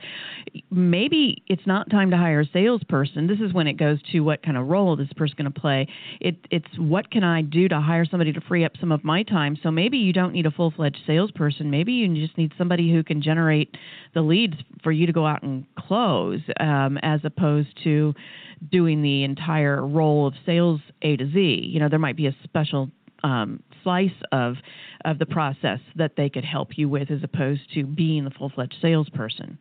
maybe 0.70 1.42
it's 1.46 1.66
not 1.66 1.90
time 1.90 2.10
to 2.10 2.16
hire 2.16 2.40
a 2.40 2.46
salesperson. 2.52 3.26
This 3.26 3.40
is 3.40 3.52
when 3.52 3.66
it 3.66 3.74
goes 3.74 3.98
to 4.12 4.20
what 4.20 4.42
kind 4.42 4.56
of 4.56 4.68
role 4.68 4.96
this 4.96 5.12
person 5.16 5.36
going 5.38 5.52
to 5.52 5.60
play. 5.60 5.88
It, 6.20 6.36
it's 6.50 6.78
what 6.78 7.10
can 7.10 7.24
I 7.24 7.42
do 7.42 7.68
to 7.68 7.80
hire 7.80 8.04
somebody 8.04 8.32
to 8.32 8.40
free 8.40 8.64
up 8.64 8.72
some 8.80 8.92
of 8.92 9.04
my 9.04 9.22
time. 9.22 9.58
So 9.62 9.70
maybe 9.70 9.98
you 9.98 10.12
don't 10.12 10.32
need 10.32 10.46
a 10.46 10.50
full 10.50 10.70
fledged 10.70 11.00
salesperson. 11.06 11.70
Maybe 11.70 11.92
you 11.92 12.14
just 12.14 12.36
need 12.38 12.52
somebody 12.56 12.92
who 12.92 13.02
can 13.02 13.22
generate 13.22 13.76
the 14.14 14.22
leads 14.22 14.54
for 14.82 14.92
you 14.92 15.06
to 15.06 15.12
go 15.12 15.26
out 15.26 15.42
and 15.42 15.64
close, 15.76 16.40
um, 16.60 16.98
as 17.02 17.20
opposed 17.24 17.68
to 17.84 18.14
doing 18.70 19.02
the 19.02 19.24
entire 19.24 19.84
role 19.86 20.26
of 20.26 20.34
sales 20.46 20.80
A 21.02 21.16
to 21.16 21.30
Z. 21.32 21.38
You 21.38 21.80
know, 21.80 21.88
there 21.88 21.98
might 21.98 22.16
be 22.16 22.26
a 22.26 22.36
special 22.44 22.90
um, 23.22 23.62
slice 23.82 24.10
of 24.30 24.56
of 25.04 25.18
the 25.18 25.26
process 25.26 25.80
that 25.96 26.12
they 26.16 26.28
could 26.28 26.44
help 26.44 26.78
you 26.78 26.88
with, 26.88 27.10
as 27.10 27.22
opposed 27.22 27.62
to 27.74 27.84
being 27.84 28.24
the 28.24 28.30
full 28.30 28.50
fledged 28.50 28.76
salesperson. 28.80 29.58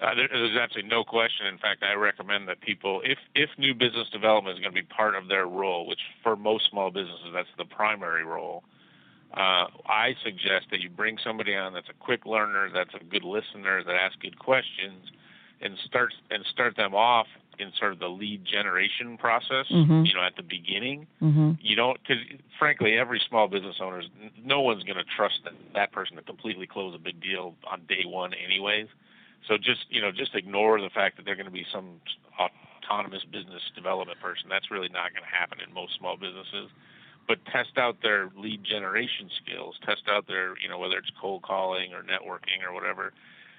Uh, 0.00 0.14
there, 0.14 0.28
there's 0.30 0.56
absolutely 0.60 0.90
no 0.90 1.04
question. 1.04 1.46
In 1.46 1.56
fact, 1.56 1.82
I 1.82 1.94
recommend 1.94 2.48
that 2.48 2.60
people, 2.60 3.00
if 3.04 3.18
if 3.34 3.48
new 3.58 3.74
business 3.74 4.08
development 4.12 4.58
is 4.58 4.60
going 4.60 4.74
to 4.74 4.82
be 4.82 4.86
part 4.86 5.14
of 5.14 5.28
their 5.28 5.46
role, 5.46 5.86
which 5.86 6.00
for 6.22 6.36
most 6.36 6.68
small 6.70 6.90
businesses 6.90 7.32
that's 7.32 7.48
the 7.56 7.64
primary 7.64 8.24
role, 8.24 8.64
uh, 9.32 9.66
I 9.86 10.14
suggest 10.22 10.66
that 10.70 10.80
you 10.80 10.90
bring 10.90 11.16
somebody 11.24 11.54
on 11.54 11.72
that's 11.72 11.88
a 11.88 12.04
quick 12.04 12.26
learner, 12.26 12.68
that's 12.72 12.94
a 12.94 13.04
good 13.04 13.24
listener, 13.24 13.82
that 13.82 13.94
asks 13.94 14.16
good 14.20 14.38
questions, 14.38 15.10
and 15.60 15.76
start 15.84 16.12
and 16.30 16.44
start 16.46 16.76
them 16.76 16.94
off 16.94 17.26
in 17.58 17.72
sort 17.78 17.92
of 17.92 17.98
the 17.98 18.08
lead 18.08 18.44
generation 18.44 19.16
process, 19.16 19.66
mm-hmm. 19.70 20.04
you 20.04 20.14
know, 20.14 20.22
at 20.22 20.36
the 20.36 20.42
beginning. 20.42 21.06
Mm-hmm. 21.22 21.52
You 21.60 21.76
don't, 21.76 21.98
because 22.02 22.22
frankly, 22.58 22.98
every 22.98 23.20
small 23.28 23.48
business 23.48 23.76
owner, 23.80 24.02
no 24.42 24.60
one's 24.60 24.82
going 24.82 24.96
to 24.96 25.04
trust 25.04 25.40
that, 25.44 25.52
that 25.74 25.92
person 25.92 26.16
to 26.16 26.22
completely 26.22 26.66
close 26.66 26.94
a 26.94 26.98
big 26.98 27.20
deal 27.22 27.54
on 27.70 27.82
day 27.88 28.04
one, 28.04 28.32
anyways. 28.34 28.88
So 29.46 29.56
just, 29.56 29.86
you 29.90 30.00
know, 30.00 30.10
just 30.10 30.34
ignore 30.34 30.80
the 30.80 30.90
fact 30.90 31.16
that 31.16 31.24
they're 31.24 31.36
going 31.36 31.46
to 31.46 31.52
be 31.52 31.66
some 31.72 32.00
autonomous 32.38 33.22
business 33.24 33.62
development 33.74 34.18
person. 34.20 34.48
That's 34.48 34.70
really 34.70 34.88
not 34.88 35.12
going 35.12 35.22
to 35.22 35.38
happen 35.38 35.58
in 35.60 35.72
most 35.72 35.96
small 35.98 36.16
businesses. 36.16 36.70
But 37.28 37.38
test 37.46 37.78
out 37.78 38.02
their 38.02 38.30
lead 38.36 38.64
generation 38.64 39.30
skills. 39.42 39.76
Test 39.84 40.02
out 40.10 40.26
their, 40.26 40.58
you 40.58 40.68
know, 40.68 40.78
whether 40.78 40.98
it's 40.98 41.10
cold 41.20 41.42
calling 41.42 41.92
or 41.94 42.02
networking 42.02 42.66
or 42.66 42.74
whatever, 42.74 43.12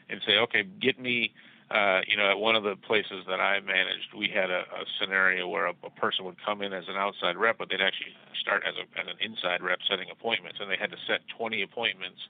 and 0.09 0.21
say, 0.25 0.37
okay, 0.37 0.63
get 0.81 0.99
me. 0.99 1.31
Uh, 1.71 2.01
you 2.07 2.15
know, 2.15 2.29
at 2.29 2.37
one 2.37 2.55
of 2.55 2.63
the 2.63 2.75
places 2.75 3.25
that 3.27 3.41
I 3.41 3.59
managed, 3.59 4.13
we 4.15 4.29
had 4.29 4.51
a, 4.51 4.61
a 4.69 4.85
scenario 5.01 5.47
where 5.47 5.65
a, 5.65 5.73
a 5.83 5.89
person 5.89 6.23
would 6.25 6.37
come 6.45 6.61
in 6.61 6.73
as 6.73 6.85
an 6.87 6.95
outside 6.95 7.37
rep, 7.37 7.57
but 7.57 7.69
they'd 7.69 7.81
actually 7.81 8.13
start 8.39 8.63
as, 8.67 8.75
a, 8.77 8.85
as 9.01 9.07
an 9.07 9.17
inside 9.19 9.63
rep 9.63 9.79
setting 9.89 10.07
appointments, 10.11 10.59
and 10.61 10.69
they 10.69 10.77
had 10.79 10.91
to 10.91 10.97
set 11.07 11.21
20 11.37 11.63
appointments 11.63 12.21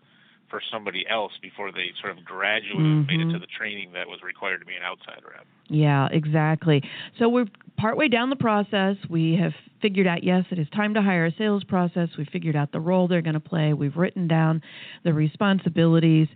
for 0.50 0.62
somebody 0.72 1.06
else 1.10 1.34
before 1.42 1.72
they 1.72 1.92
sort 2.02 2.18
of 2.18 2.24
graduated 2.24 2.78
mm-hmm. 2.78 3.08
made 3.08 3.20
it 3.20 3.26
to 3.26 3.32
mm-hmm. 3.32 3.42
the 3.42 3.48
training 3.58 3.92
that 3.94 4.08
was 4.08 4.20
required 4.24 4.60
to 4.60 4.66
be 4.66 4.76
an 4.76 4.84
outside 4.84 5.22
rep. 5.28 5.46
Yeah, 5.68 6.08
exactly. 6.12 6.84
So 7.20 7.28
we're 7.28 7.48
partway 7.78 8.08
down 8.08 8.30
the 8.30 8.36
process. 8.36 8.96
We 9.10 9.36
have 9.42 9.54
figured 9.82 10.08
out 10.08 10.24
yes, 10.24 10.46
it 10.52 10.60
is 10.60 10.68
time 10.70 10.94
to 10.94 11.02
hire 11.02 11.26
a 11.26 11.32
sales 11.38 11.64
process. 11.64 12.10
We've 12.18 12.30
figured 12.32 12.56
out 12.56 12.72
the 12.72 12.80
role 12.80 13.08
they're 13.08 13.22
going 13.22 13.34
to 13.34 13.40
play. 13.40 13.74
We've 13.74 13.96
written 13.96 14.28
down 14.28 14.62
the 15.04 15.14
responsibilities. 15.14 16.28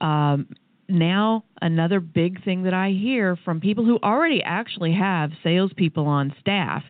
Um, 0.00 0.48
now 0.88 1.44
another 1.62 1.98
big 1.98 2.44
thing 2.44 2.64
that 2.64 2.74
I 2.74 2.90
hear 2.90 3.36
from 3.44 3.60
people 3.60 3.84
who 3.84 3.98
already 4.02 4.42
actually 4.42 4.92
have 4.92 5.30
salespeople 5.42 6.06
on 6.06 6.34
staff, 6.40 6.82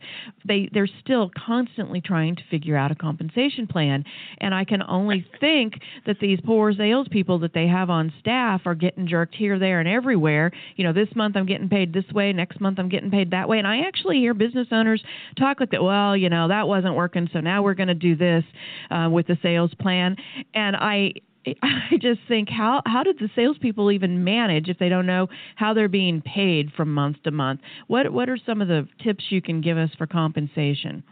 they 0.45 0.69
they're 0.73 0.89
still 1.01 1.31
constantly 1.47 2.01
trying 2.01 2.37
to 2.37 2.43
figure 2.51 2.77
out 2.77 2.91
a 2.91 2.95
compensation 2.95 3.67
plan, 3.67 4.05
and 4.39 4.55
I 4.55 4.65
can 4.65 4.83
only 4.83 5.27
think 5.41 5.75
that 6.07 6.19
these 6.21 6.41
poor 6.45 6.73
salespeople 6.73 7.39
that 7.41 7.55
they 7.55 7.69
have 7.69 7.91
on 7.91 8.13
staff 8.21 8.63
are 8.67 8.75
getting 8.75 9.07
jerked 9.07 9.35
here, 9.35 9.59
there, 9.59 9.81
and 9.81 9.89
everywhere. 9.89 10.51
You 10.77 10.85
know, 10.85 10.93
this 10.93 11.09
month 11.15 11.37
I'm 11.37 11.47
getting 11.47 11.69
paid 11.69 11.93
this 11.93 12.11
way, 12.13 12.33
next 12.33 12.61
month 12.61 12.79
I'm 12.79 12.89
getting 12.89 13.11
paid 13.11 13.31
that 13.31 13.49
way, 13.49 13.59
and 13.59 13.67
I 13.67 13.81
actually 13.87 14.19
hear 14.19 14.35
business 14.35 14.69
owners 14.73 15.03
talk 15.39 15.61
like 15.61 15.71
that. 15.71 15.83
Well, 15.83 16.17
you 16.17 16.29
know, 16.29 16.49
that 16.49 16.67
wasn't 16.67 16.97
working, 16.97 17.29
so 17.33 17.41
now 17.41 17.63
we're 17.63 17.75
going 17.75 17.89
to 17.89 17.95
do 17.95 18.17
this 18.17 18.45
uh, 18.91 19.09
with 19.11 19.27
the 19.27 19.39
sales 19.43 19.73
plan, 19.79 20.17
and 20.55 20.75
I 20.77 21.15
I 21.63 21.97
just 22.01 22.21
think 22.29 22.49
how 22.49 22.83
how 22.87 23.03
did 23.03 23.19
the 23.19 23.29
salespeople 23.35 23.91
even 23.91 24.25
manage 24.25 24.69
if 24.69 24.79
they 24.79 24.89
don't 24.89 25.07
know 25.07 25.29
how 25.57 25.75
they're 25.75 25.89
being 25.89 26.23
paid 26.23 26.73
from 26.77 26.93
month 26.93 27.23
to 27.25 27.31
month? 27.31 27.61
What 27.87 28.13
what 28.13 28.29
are 28.29 28.39
some 28.45 28.61
of 28.61 28.69
the 28.69 28.89
tips 29.03 29.25
you 29.31 29.43
can 29.43 29.61
give 29.61 29.77
us 29.77 29.91
for 29.97 30.07
compensation? 30.07 31.03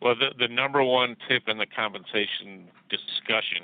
Well, 0.00 0.14
the 0.14 0.34
the 0.38 0.52
number 0.52 0.82
one 0.82 1.16
tip 1.28 1.44
in 1.48 1.56
the 1.56 1.66
compensation 1.66 2.68
discussion 2.90 3.62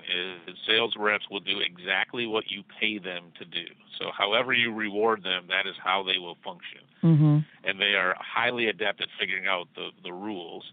is 0.48 0.56
sales 0.66 0.94
reps 0.98 1.24
will 1.30 1.40
do 1.40 1.60
exactly 1.60 2.26
what 2.26 2.50
you 2.50 2.62
pay 2.80 2.98
them 2.98 3.24
to 3.38 3.44
do. 3.44 3.66
So, 3.98 4.06
however 4.16 4.54
you 4.54 4.72
reward 4.72 5.22
them, 5.22 5.44
that 5.48 5.68
is 5.68 5.74
how 5.82 6.02
they 6.02 6.18
will 6.18 6.38
function, 6.42 6.80
mm-hmm. 7.02 7.38
and 7.68 7.78
they 7.78 7.94
are 7.94 8.16
highly 8.18 8.68
adept 8.68 9.02
at 9.02 9.08
figuring 9.18 9.46
out 9.46 9.68
the 9.74 9.90
the 10.02 10.12
rules. 10.12 10.64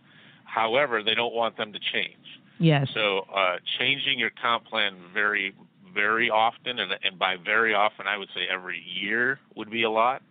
However, 0.45 1.03
they 1.03 1.13
don't 1.13 1.33
want 1.33 1.57
them 1.57 1.73
to 1.73 1.79
change. 1.79 2.36
Yes. 2.59 2.87
So 2.93 3.25
uh, 3.33 3.57
changing 3.79 4.19
your 4.19 4.31
comp 4.41 4.65
plan 4.65 4.95
very, 5.13 5.53
very 5.93 6.29
often, 6.29 6.79
and, 6.79 6.91
and 7.03 7.19
by 7.19 7.35
very 7.37 7.73
often, 7.73 8.07
I 8.07 8.17
would 8.17 8.29
say 8.33 8.41
every 8.51 8.79
year 8.79 9.39
would 9.55 9.69
be 9.69 9.83
a 9.83 9.89
lot. 9.89 10.21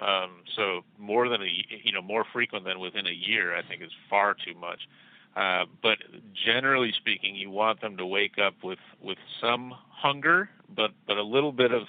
Um, 0.00 0.42
so 0.56 0.82
more 0.98 1.28
than 1.28 1.42
a, 1.42 1.48
you 1.82 1.92
know, 1.92 2.02
more 2.02 2.24
frequent 2.32 2.64
than 2.64 2.80
within 2.80 3.06
a 3.06 3.12
year, 3.12 3.56
I 3.56 3.62
think 3.62 3.82
is 3.82 3.92
far 4.10 4.34
too 4.34 4.58
much. 4.58 4.80
Uh, 5.36 5.64
but 5.82 5.98
generally 6.44 6.92
speaking, 6.96 7.34
you 7.34 7.50
want 7.50 7.80
them 7.80 7.96
to 7.96 8.06
wake 8.06 8.38
up 8.38 8.54
with 8.62 8.78
with 9.02 9.18
some 9.40 9.72
hunger, 9.90 10.48
but 10.74 10.92
but 11.06 11.16
a 11.16 11.22
little 11.22 11.52
bit 11.52 11.72
of 11.72 11.82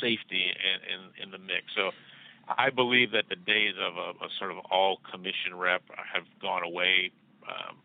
safety 0.00 0.46
in 0.46 1.22
in, 1.22 1.24
in 1.24 1.30
the 1.30 1.38
mix. 1.38 1.64
So. 1.74 1.90
I 2.56 2.70
believe 2.70 3.10
that 3.12 3.28
the 3.28 3.36
days 3.36 3.74
of 3.78 3.98
a, 3.98 4.24
a 4.24 4.28
sort 4.38 4.52
of 4.52 4.56
all 4.70 5.00
commission 5.12 5.54
rep 5.54 5.82
have 6.14 6.24
gone 6.40 6.62
away 6.62 7.10
um, 7.46 7.76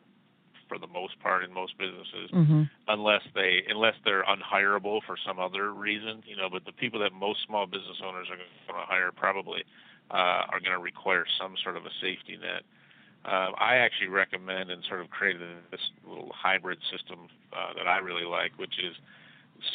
for 0.74 0.80
the 0.80 0.92
most 0.92 1.20
part 1.20 1.44
in 1.44 1.54
most 1.54 1.78
businesses, 1.78 2.32
mm-hmm. 2.34 2.64
unless 2.88 3.22
they 3.36 3.64
unless 3.70 3.94
they're 4.04 4.24
unhireable 4.24 5.02
for 5.06 5.16
some 5.26 5.38
other 5.40 5.72
reason, 5.72 6.24
you 6.26 6.36
know. 6.36 6.50
But 6.50 6.66
the 6.66 6.72
people 6.72 7.00
that 7.02 7.14
most 7.14 7.40
small 7.46 7.68
business 7.68 8.02
owners 8.04 8.28
are 8.32 8.38
going 8.38 8.50
to 8.68 8.86
hire 8.88 9.12
probably 9.12 9.64
uh, 10.10 10.50
are 10.50 10.60
going 10.60 10.72
to 10.72 10.80
require 10.80 11.26
some 11.40 11.56
sort 11.64 11.78
of 11.78 11.86
a 11.86 11.94
safety 12.02 12.38
net. 12.42 12.64
Uh, 13.26 13.52
I 13.58 13.76
actually 13.76 14.10
recommend 14.10 14.72
and 14.72 14.84
sort 14.90 15.02
of 15.02 15.10
created 15.10 15.48
this 15.72 15.80
little 16.06 16.32
hybrid 16.34 16.80
system 16.92 17.28
uh, 17.54 17.74
that 17.78 17.88
I 17.88 18.00
really 18.00 18.26
like, 18.26 18.52
which 18.58 18.80
is 18.80 18.96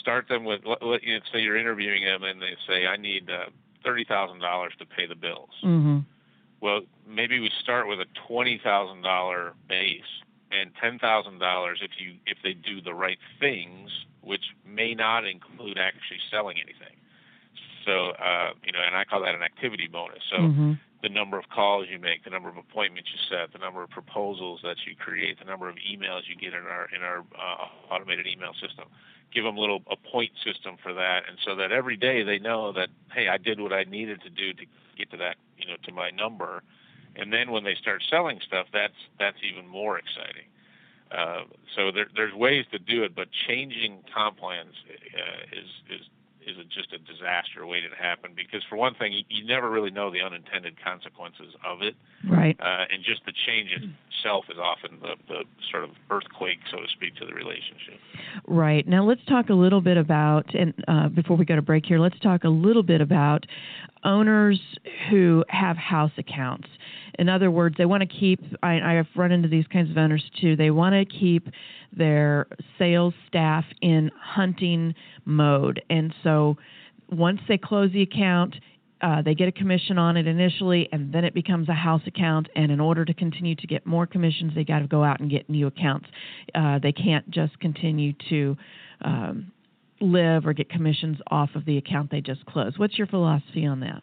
start 0.01 0.29
them 0.29 0.45
with 0.45 0.61
let, 0.67 0.83
let, 0.83 1.03
you 1.03 1.15
know, 1.15 1.21
say 1.33 1.41
you're 1.41 1.57
interviewing 1.57 2.05
them 2.05 2.25
and 2.25 2.43
they 2.43 2.57
say 2.67 2.87
I 2.87 2.97
need 2.97 3.31
uh, 3.31 3.51
thirty 3.85 4.05
thousand 4.05 4.41
dollars 4.41 4.73
to 4.81 4.87
pay 4.87 5.07
the 5.07 5.15
bills. 5.15 5.51
Mm-hmm. 5.65 5.99
Well, 6.61 6.81
maybe 7.09 7.39
we 7.39 7.53
start 7.63 7.87
with 7.87 8.01
a 8.01 8.07
twenty 8.27 8.61
thousand 8.63 9.03
dollar 9.03 9.55
base 9.69 10.03
and 10.51 10.71
ten 10.81 10.99
thousand 10.99 11.39
dollars 11.39 11.81
if 11.83 11.93
you 11.99 12.15
if 12.27 12.39
they 12.43 12.53
do 12.53 12.81
the 12.81 12.95
right 12.95 13.19
things, 13.41 13.91
which 14.23 14.45
may 14.67 14.95
not 14.95 15.27
include 15.27 15.79
actually 15.79 16.21
selling 16.31 16.57
anything. 16.63 16.97
So 17.85 18.11
uh, 18.11 18.53
you 18.65 18.73
know, 18.73 18.81
and 18.85 18.97
I 18.97 19.05
call 19.05 19.23
that 19.23 19.35
an 19.35 19.43
activity 19.43 19.89
bonus. 19.91 20.23
So 20.31 20.37
mm-hmm. 20.37 20.73
the 21.03 21.09
number 21.09 21.39
of 21.39 21.49
calls 21.49 21.87
you 21.91 21.99
make, 21.99 22.25
the 22.25 22.31
number 22.31 22.49
of 22.49 22.57
appointments 22.57 23.11
you 23.13 23.21
set, 23.29 23.53
the 23.53 23.59
number 23.59 23.83
of 23.83 23.91
proposals 23.91 24.61
that 24.63 24.77
you 24.87 24.95
create, 24.97 25.39
the 25.39 25.47
number 25.47 25.69
of 25.69 25.77
emails 25.77 26.23
you 26.29 26.37
get 26.37 26.53
in 26.53 26.65
our 26.65 26.89
in 26.95 27.03
our 27.03 27.21
uh, 27.37 27.93
automated 27.93 28.27
email 28.27 28.53
system. 28.55 28.87
Give 29.33 29.45
them 29.45 29.57
a 29.57 29.61
little 29.61 29.83
a 29.91 29.97
point 29.97 30.31
system 30.45 30.77
for 30.83 30.95
that, 30.95 31.29
and 31.29 31.39
so 31.45 31.57
that 31.57 31.73
every 31.73 31.97
day 31.97 32.23
they 32.23 32.39
know 32.39 32.73
that 32.73 32.89
hey, 33.13 33.29
I 33.29 33.37
did 33.37 33.61
what 33.61 33.73
I 33.73 33.85
needed 33.85 34.23
to 34.23 34.31
do 34.31 34.53
to 34.55 34.65
get 34.97 35.11
to 35.11 35.17
that 35.19 35.37
you 35.59 35.67
know 35.67 35.77
to 35.85 35.93
my 35.93 36.11
number 36.11 36.63
and 37.19 37.33
then 37.33 37.51
when 37.51 37.65
they 37.65 37.75
start 37.75 38.03
selling 38.09 38.41
stuff, 38.47 38.67
that's 38.73 38.95
that's 39.19 39.39
even 39.43 39.67
more 39.69 39.99
exciting. 39.99 40.47
Uh, 41.11 41.45
so 41.75 41.91
there, 41.91 42.07
there's 42.15 42.35
ways 42.35 42.65
to 42.71 42.79
do 42.79 43.03
it, 43.03 43.15
but 43.15 43.29
changing 43.47 44.05
comp 44.15 44.39
plans 44.39 44.75
uh, 45.15 45.59
is 45.59 45.69
is 46.01 46.07
is 46.49 46.57
a, 46.57 46.65
just 46.65 46.93
a 46.93 46.99
disaster 46.99 47.67
waiting 47.67 47.91
to 47.91 47.97
happen 47.97 48.33
because 48.35 48.63
for 48.69 48.77
one 48.77 48.95
thing, 48.95 49.13
you, 49.13 49.23
you 49.29 49.47
never 49.47 49.71
really 49.71 49.91
know 49.91 50.11
the 50.11 50.21
unintended 50.21 50.83
consequences 50.83 51.55
of 51.67 51.83
it. 51.83 51.95
Right. 52.29 52.57
Uh, 52.59 52.85
and 52.91 53.05
just 53.05 53.21
the 53.27 53.33
change 53.47 53.71
itself 53.73 54.47
is 54.51 54.57
often 54.59 54.99
the, 55.01 55.17
the 55.29 55.45
sort 55.71 55.85
of 55.85 55.91
earthquake, 56.11 56.59
so 56.71 56.79
to 56.79 56.89
speak, 56.89 57.17
to 57.17 57.27
the 57.27 57.35
relationship. 57.35 58.01
Right. 58.47 58.87
Now 58.89 59.05
let's 59.05 59.25
talk 59.27 59.51
a 59.51 59.55
little 59.55 59.81
bit 59.81 59.97
about, 59.97 60.55
and 60.55 60.73
uh, 60.89 61.09
before 61.09 61.37
we 61.37 61.45
go 61.45 61.57
to 61.57 61.63
break 61.63 61.85
here, 61.85 61.99
let's 61.99 62.19
talk 62.21 62.45
a 62.45 62.49
little 62.49 62.83
bit 62.83 63.01
about 63.01 63.45
owners 64.05 64.61
who 65.11 65.45
have 65.49 65.77
house 65.77 66.13
accounts. 66.19 66.69
In 67.19 67.29
other 67.29 67.51
words, 67.51 67.77
they 67.77 67.87
want 67.87 68.03
to 68.03 68.07
keep, 68.07 68.41
I, 68.63 68.81
I 68.81 68.93
have 68.95 69.07
run 69.17 69.33
into 69.33 69.49
these 69.49 69.67
kinds 69.67 69.91
of 69.91 69.99
owners 69.99 70.25
too, 70.41 70.57
they 70.57 70.71
want 70.71 70.95
to 70.95 71.05
keep 71.05 71.49
their 71.97 72.47
sales 72.79 73.15
staff 73.27 73.65
in 73.83 74.11
hunting 74.21 74.95
mode. 75.25 75.83
And 75.91 76.15
so 76.23 76.57
once 77.11 77.41
they 77.49 77.59
close 77.59 77.93
the 77.93 78.03
account, 78.03 78.55
uh, 79.01 79.23
they 79.23 79.35
get 79.35 79.49
a 79.49 79.53
commission 79.53 79.97
on 79.97 80.17
it 80.17 80.27
initially, 80.27 80.89
and 80.93 81.13
then 81.13 81.25
it 81.25 81.33
becomes 81.33 81.69
a 81.69 81.75
house 81.75 82.03
account. 82.07 82.49
And 82.57 82.73
in 82.73 82.81
order 82.81 83.05
to 83.05 83.15
continue 83.15 83.55
to 83.55 83.67
get 83.67 83.87
more 83.87 84.07
commissions, 84.07 84.53
they 84.55 84.65
got 84.65 84.81
to 84.81 84.89
go 84.89 85.05
out 85.05 85.21
and 85.21 85.31
get 85.31 85.49
new 85.49 85.69
accounts. 85.69 86.09
Uh, 86.55 86.79
they 86.81 86.93
can't 86.93 87.29
just 87.31 87.59
continue 87.61 88.13
to 88.29 88.57
um, 89.03 89.53
live 90.01 90.47
or 90.47 90.53
get 90.53 90.69
commissions 90.71 91.19
off 91.31 91.51
of 91.55 91.65
the 91.65 91.77
account 91.79 92.11
they 92.11 92.21
just 92.21 92.45
closed. 92.47 92.79
What's 92.79 92.99
your 92.99 93.07
philosophy 93.07 93.67
on 93.67 93.81
that? 93.81 94.03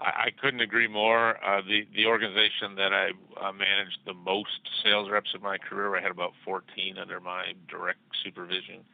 I, 0.00 0.30
couldn't 0.40 0.60
agree 0.60 0.88
more. 0.88 1.42
Uh, 1.44 1.62
the 1.62 1.86
the 1.94 2.06
organization 2.06 2.74
that 2.76 2.92
I 2.92 3.10
uh, 3.40 3.52
managed 3.52 3.98
the 4.04 4.14
most 4.14 4.60
sales 4.82 5.08
reps 5.10 5.30
in 5.34 5.42
my 5.42 5.56
career, 5.56 5.96
I 5.96 6.02
had 6.02 6.10
about 6.10 6.32
14 6.44 6.98
under 6.98 7.20
my 7.20 7.54
direct 7.68 8.00
supervision. 8.22 8.84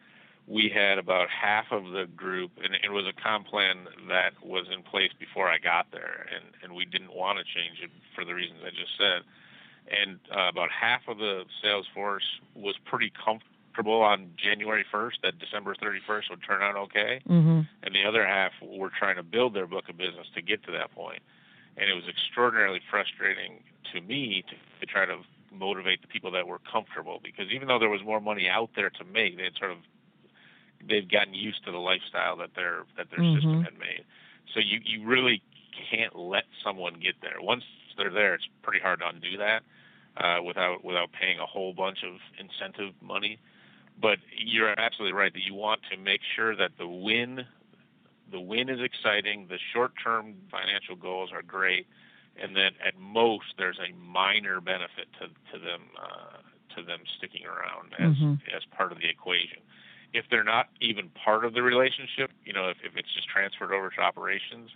We 0.47 0.71
had 0.73 0.99
about 0.99 1.29
half 1.29 1.67
of 1.71 1.85
the 1.93 2.07
group, 2.17 2.53
and 2.63 2.75
it 2.75 2.91
was 2.91 3.07
a 3.07 3.23
comp 3.23 3.47
plan 3.49 3.87
that 4.09 4.33
was 4.45 4.67
in 4.73 4.83
place 4.83 5.11
before 5.19 5.49
I 5.49 5.59
got 5.59 5.87
there, 5.91 6.27
and 6.35 6.45
and 6.63 6.75
we 6.75 6.85
didn't 6.85 7.15
want 7.15 7.39
to 7.39 7.45
change 7.45 7.79
it 7.83 7.91
for 8.15 8.25
the 8.25 8.35
reasons 8.35 8.61
I 8.63 8.71
just 8.71 8.97
said. 8.99 9.23
And 9.91 10.21
uh, 10.31 10.49
about 10.49 10.69
half 10.71 11.01
of 11.09 11.19
the 11.19 11.43
sales 11.63 11.87
force 11.95 12.27
was 12.55 12.77
pretty 12.85 13.11
comfortable 13.25 13.60
comfortable 13.71 14.03
on 14.03 14.31
January 14.37 14.85
1st 14.93 15.23
that 15.23 15.39
December 15.39 15.75
31st 15.75 16.31
would 16.31 16.41
turn 16.47 16.63
out 16.63 16.77
okay, 16.77 17.21
mm-hmm. 17.29 17.61
and 17.83 17.95
the 17.95 18.05
other 18.07 18.27
half 18.27 18.53
were 18.63 18.91
trying 18.91 19.17
to 19.17 19.23
build 19.23 19.55
their 19.55 19.67
book 19.67 19.89
of 19.89 19.97
business 19.97 20.27
to 20.35 20.43
get 20.43 20.63
to 20.65 20.73
that 20.73 20.93
point. 20.95 21.23
And 21.77 21.89
it 21.89 21.95
was 21.95 22.05
extraordinarily 22.09 22.81
frustrating 22.91 23.63
to 23.93 24.01
me 24.01 24.45
to, 24.49 24.55
to 24.81 24.93
try 24.93 25.07
to 25.07 25.19
motivate 25.53 26.03
the 26.03 26.09
people 26.09 26.31
that 26.33 26.47
were 26.47 26.59
comfortable 26.71 27.21
because 27.23 27.47
even 27.53 27.69
though 27.69 27.79
there 27.79 27.89
was 27.89 28.03
more 28.05 28.21
money 28.21 28.49
out 28.49 28.71
there 28.77 28.91
to 28.91 29.05
make, 29.05 29.37
they 29.37 29.45
had 29.45 29.55
sort 29.59 29.71
of 29.71 29.79
they've 30.89 31.11
gotten 31.11 31.35
used 31.35 31.65
to 31.65 31.73
the 31.73 31.79
lifestyle 31.79 32.37
that 32.37 32.51
their 32.57 32.85
that 32.97 33.07
their 33.11 33.21
mm-hmm. 33.21 33.37
system 33.37 33.63
had 33.63 33.79
made. 33.79 34.05
So 34.53 34.61
you 34.61 34.81
you 34.85 35.07
really 35.07 35.43
can't 35.91 36.17
let 36.17 36.45
someone 36.65 36.95
get 37.01 37.15
there. 37.23 37.41
Once 37.41 37.63
they're 37.97 38.11
there, 38.11 38.35
it's 38.35 38.49
pretty 38.63 38.81
hard 38.81 39.01
to 39.01 39.09
undo 39.09 39.37
that 39.39 39.63
uh, 40.17 40.43
without 40.43 40.85
without 40.85 41.11
paying 41.13 41.39
a 41.39 41.47
whole 41.47 41.73
bunch 41.73 41.99
of 42.05 42.19
incentive 42.39 42.95
money 43.01 43.39
but 44.01 44.19
you're 44.37 44.79
absolutely 44.79 45.17
right 45.17 45.33
that 45.33 45.43
you 45.43 45.55
want 45.55 45.81
to 45.91 45.97
make 45.97 46.21
sure 46.37 46.57
that 46.57 46.73
the 46.79 46.87
win 46.87 47.45
the 48.31 48.41
win 48.41 48.69
is 48.69 48.79
exciting, 48.81 49.47
the 49.49 49.59
short-term 49.73 50.35
financial 50.53 50.95
goals 50.95 51.31
are 51.33 51.43
great, 51.43 51.87
and 52.41 52.55
then 52.55 52.71
at 52.87 52.97
most 52.99 53.55
there's 53.59 53.79
a 53.79 53.93
minor 53.97 54.61
benefit 54.61 55.09
to 55.19 55.27
to 55.53 55.65
them 55.65 55.83
uh, 56.01 56.39
to 56.77 56.83
them 56.83 57.01
sticking 57.19 57.45
around 57.45 57.93
as 57.99 58.17
mm-hmm. 58.17 58.35
as 58.57 58.63
part 58.77 58.93
of 58.93 58.99
the 58.99 59.09
equation. 59.09 59.59
If 60.13 60.27
they're 60.31 60.45
not 60.45 60.69
even 60.81 61.09
part 61.11 61.45
of 61.45 61.55
the 61.55 61.63
relationship, 61.63 62.31
you 62.45 62.53
know, 62.53 62.69
if, 62.69 62.79
if 62.83 62.97
it's 62.97 63.13
just 63.15 63.29
transferred 63.29 63.73
over 63.73 63.91
to 63.91 64.01
operations, 64.01 64.71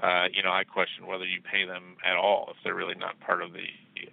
uh, 0.00 0.28
you 0.32 0.42
know, 0.42 0.50
I 0.50 0.64
question 0.64 1.06
whether 1.06 1.26
you 1.26 1.40
pay 1.42 1.66
them 1.66 1.96
at 2.04 2.16
all 2.16 2.48
if 2.50 2.56
they're 2.64 2.74
really 2.74 2.94
not 2.94 3.20
part 3.20 3.42
of 3.42 3.52
the 3.52 3.68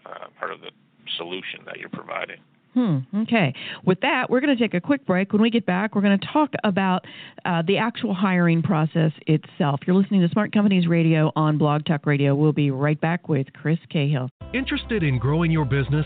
uh, 0.05 0.27
part 0.37 0.51
of 0.51 0.61
the 0.61 0.71
solution 1.17 1.61
that 1.65 1.79
you're 1.79 1.89
providing. 1.89 2.39
Hmm. 2.73 2.99
Okay. 3.23 3.53
With 3.83 3.99
that, 4.01 4.29
we're 4.29 4.39
going 4.41 4.55
to 4.55 4.61
take 4.61 4.73
a 4.73 4.81
quick 4.81 5.05
break. 5.05 5.33
When 5.33 5.41
we 5.41 5.49
get 5.49 5.65
back, 5.65 5.95
we're 5.95 6.01
going 6.01 6.19
to 6.19 6.27
talk 6.27 6.51
about 6.63 7.05
uh, 7.45 7.63
the 7.65 7.77
actual 7.77 8.13
hiring 8.13 8.61
process 8.61 9.11
itself. 9.27 9.81
You're 9.87 9.95
listening 9.95 10.21
to 10.21 10.29
Smart 10.29 10.51
Companies 10.51 10.87
Radio 10.87 11.31
on 11.35 11.57
Blog 11.57 11.85
Talk 11.85 12.05
Radio. 12.05 12.35
We'll 12.35 12.53
be 12.53 12.71
right 12.71 12.99
back 12.99 13.27
with 13.27 13.47
Chris 13.53 13.79
Cahill. 13.89 14.29
Interested 14.53 15.03
in 15.03 15.17
growing 15.17 15.51
your 15.51 15.65
business? 15.65 16.05